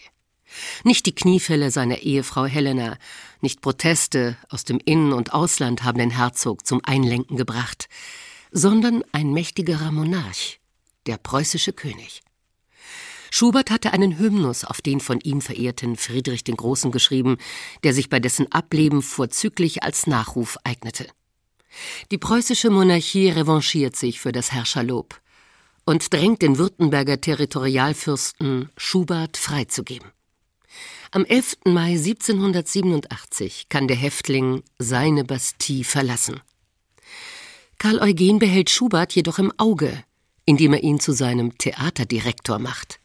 Nicht 0.83 1.07
die 1.07 1.15
Kniefälle 1.15 1.71
seiner 1.71 1.99
Ehefrau 1.99 2.45
Helena, 2.45 2.97
nicht 3.39 3.61
Proteste 3.61 4.35
aus 4.49 4.63
dem 4.63 4.79
Innen- 4.83 5.13
und 5.13 5.33
Ausland 5.33 5.83
haben 5.83 5.97
den 5.97 6.11
Herzog 6.11 6.67
zum 6.67 6.81
Einlenken 6.85 7.35
gebracht, 7.35 7.89
sondern 8.51 9.03
ein 9.11 9.31
mächtigerer 9.33 9.91
Monarch, 9.91 10.59
der 11.07 11.17
preußische 11.17 11.73
König. 11.73 12.21
Schubert 13.33 13.71
hatte 13.71 13.93
einen 13.93 14.19
Hymnus 14.19 14.65
auf 14.65 14.81
den 14.81 14.99
von 14.99 15.21
ihm 15.21 15.39
verehrten 15.41 15.95
Friedrich 15.95 16.43
den 16.43 16.57
Großen 16.57 16.91
geschrieben, 16.91 17.37
der 17.83 17.93
sich 17.93 18.09
bei 18.09 18.19
dessen 18.19 18.51
Ableben 18.51 19.01
vorzüglich 19.01 19.83
als 19.83 20.05
Nachruf 20.05 20.57
eignete. 20.65 21.07
Die 22.11 22.17
preußische 22.17 22.69
Monarchie 22.69 23.29
revanchiert 23.29 23.95
sich 23.95 24.19
für 24.19 24.33
das 24.33 24.51
Herrscherlob 24.51 25.19
und 25.85 26.13
drängt 26.13 26.41
den 26.41 26.57
Württemberger 26.57 27.21
Territorialfürsten 27.21 28.69
Schubert 28.75 29.37
freizugeben. 29.37 30.11
Am 31.11 31.25
11. 31.25 31.59
Mai 31.65 31.91
1787 31.93 33.69
kann 33.69 33.87
der 33.87 33.97
Häftling 33.97 34.63
seine 34.77 35.23
Bastille 35.23 35.85
verlassen. 35.85 36.41
Karl 37.77 37.99
Eugen 37.99 38.39
behält 38.39 38.69
Schubert 38.69 39.13
jedoch 39.13 39.39
im 39.39 39.51
Auge, 39.57 40.03
indem 40.45 40.73
er 40.73 40.83
ihn 40.83 40.99
zu 40.99 41.13
seinem 41.13 41.57
Theaterdirektor 41.57 42.59
macht. 42.59 43.00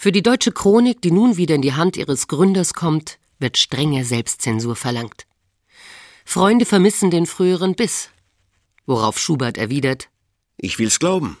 Für 0.00 0.12
die 0.12 0.22
deutsche 0.22 0.52
Chronik, 0.52 1.02
die 1.02 1.10
nun 1.10 1.36
wieder 1.38 1.56
in 1.56 1.60
die 1.60 1.74
Hand 1.74 1.96
ihres 1.96 2.28
Gründers 2.28 2.72
kommt, 2.72 3.18
wird 3.40 3.58
strenge 3.58 4.04
Selbstzensur 4.04 4.76
verlangt. 4.76 5.26
Freunde 6.24 6.66
vermissen 6.66 7.10
den 7.10 7.26
früheren 7.26 7.74
Biss, 7.74 8.10
worauf 8.86 9.18
Schubert 9.18 9.58
erwidert 9.58 10.08
Ich 10.56 10.78
will's 10.78 11.00
glauben. 11.00 11.36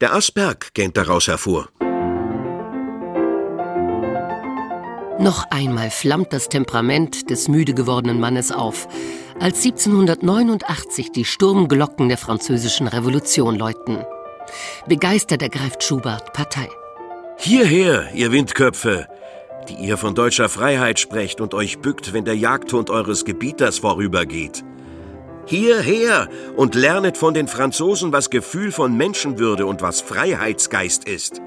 Der 0.00 0.14
Asperg 0.14 0.72
gähnt 0.74 0.96
daraus 0.96 1.26
hervor. 1.26 1.68
Noch 5.18 5.50
einmal 5.50 5.90
flammt 5.90 6.32
das 6.32 6.48
Temperament 6.48 7.28
des 7.28 7.48
müde 7.48 7.74
gewordenen 7.74 8.20
Mannes 8.20 8.52
auf, 8.52 8.86
als 9.40 9.64
1789 9.64 11.10
die 11.10 11.24
Sturmglocken 11.24 12.08
der 12.08 12.18
französischen 12.18 12.86
Revolution 12.86 13.56
läuten. 13.56 14.04
Begeistert 14.86 15.42
ergreift 15.42 15.82
Schubert 15.82 16.32
Partei. 16.34 16.68
Hierher, 17.38 18.08
ihr 18.14 18.30
Windköpfe, 18.32 19.08
die 19.68 19.74
ihr 19.74 19.96
von 19.96 20.14
deutscher 20.14 20.48
Freiheit 20.48 20.98
sprecht 20.98 21.40
und 21.40 21.54
euch 21.54 21.80
bückt, 21.80 22.12
wenn 22.12 22.24
der 22.24 22.36
Jagdhund 22.36 22.90
eures 22.90 23.24
Gebieters 23.24 23.78
vorübergeht. 23.78 24.64
Hierher 25.46 26.28
und 26.56 26.74
lernet 26.74 27.18
von 27.18 27.34
den 27.34 27.48
Franzosen, 27.48 28.12
was 28.12 28.30
Gefühl 28.30 28.70
von 28.70 28.96
Menschenwürde 28.96 29.66
und 29.66 29.82
was 29.82 30.00
Freiheitsgeist 30.00 31.08
ist. 31.08 31.40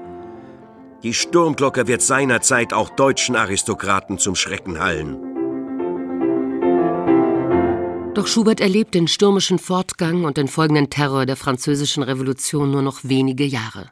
Die 1.02 1.14
Sturmglocke 1.14 1.86
wird 1.86 2.02
seinerzeit 2.02 2.72
auch 2.72 2.90
deutschen 2.90 3.36
Aristokraten 3.36 4.18
zum 4.18 4.34
Schrecken 4.34 4.80
hallen. 4.80 5.16
Doch 8.14 8.26
Schubert 8.26 8.60
erlebt 8.60 8.94
den 8.94 9.08
stürmischen 9.08 9.58
Fortgang 9.58 10.24
und 10.24 10.38
den 10.38 10.48
folgenden 10.48 10.88
Terror 10.88 11.26
der 11.26 11.36
französischen 11.36 12.02
Revolution 12.02 12.70
nur 12.70 12.82
noch 12.82 13.00
wenige 13.02 13.44
Jahre. 13.44 13.90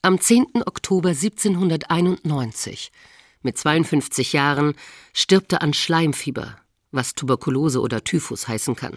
Am 0.00 0.20
10. 0.20 0.62
Oktober 0.64 1.08
1791, 1.08 2.92
mit 3.42 3.58
52 3.58 4.32
Jahren, 4.32 4.74
stirbt 5.12 5.52
er 5.52 5.60
an 5.60 5.74
Schleimfieber, 5.74 6.56
was 6.92 7.16
Tuberkulose 7.16 7.80
oder 7.80 8.04
Typhus 8.04 8.46
heißen 8.46 8.76
kann. 8.76 8.96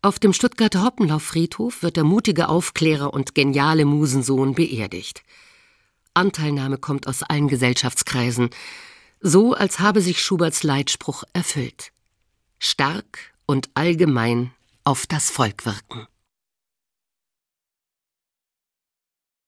Auf 0.00 0.18
dem 0.18 0.32
Stuttgarter 0.32 0.82
Hoppenlauf-Friedhof 0.82 1.82
wird 1.82 1.96
der 1.96 2.04
mutige 2.04 2.48
Aufklärer 2.48 3.12
und 3.12 3.34
geniale 3.34 3.84
Musensohn 3.84 4.54
beerdigt. 4.54 5.22
Anteilnahme 6.14 6.78
kommt 6.78 7.06
aus 7.06 7.22
allen 7.22 7.48
Gesellschaftskreisen, 7.48 8.48
so 9.20 9.52
als 9.52 9.80
habe 9.80 10.00
sich 10.00 10.22
Schuberts 10.22 10.62
Leitspruch 10.62 11.24
erfüllt. 11.34 11.92
Stark 12.58 13.34
und 13.44 13.68
allgemein 13.74 14.50
auf 14.82 15.06
das 15.06 15.28
Volk 15.28 15.66
wirken. 15.66 16.06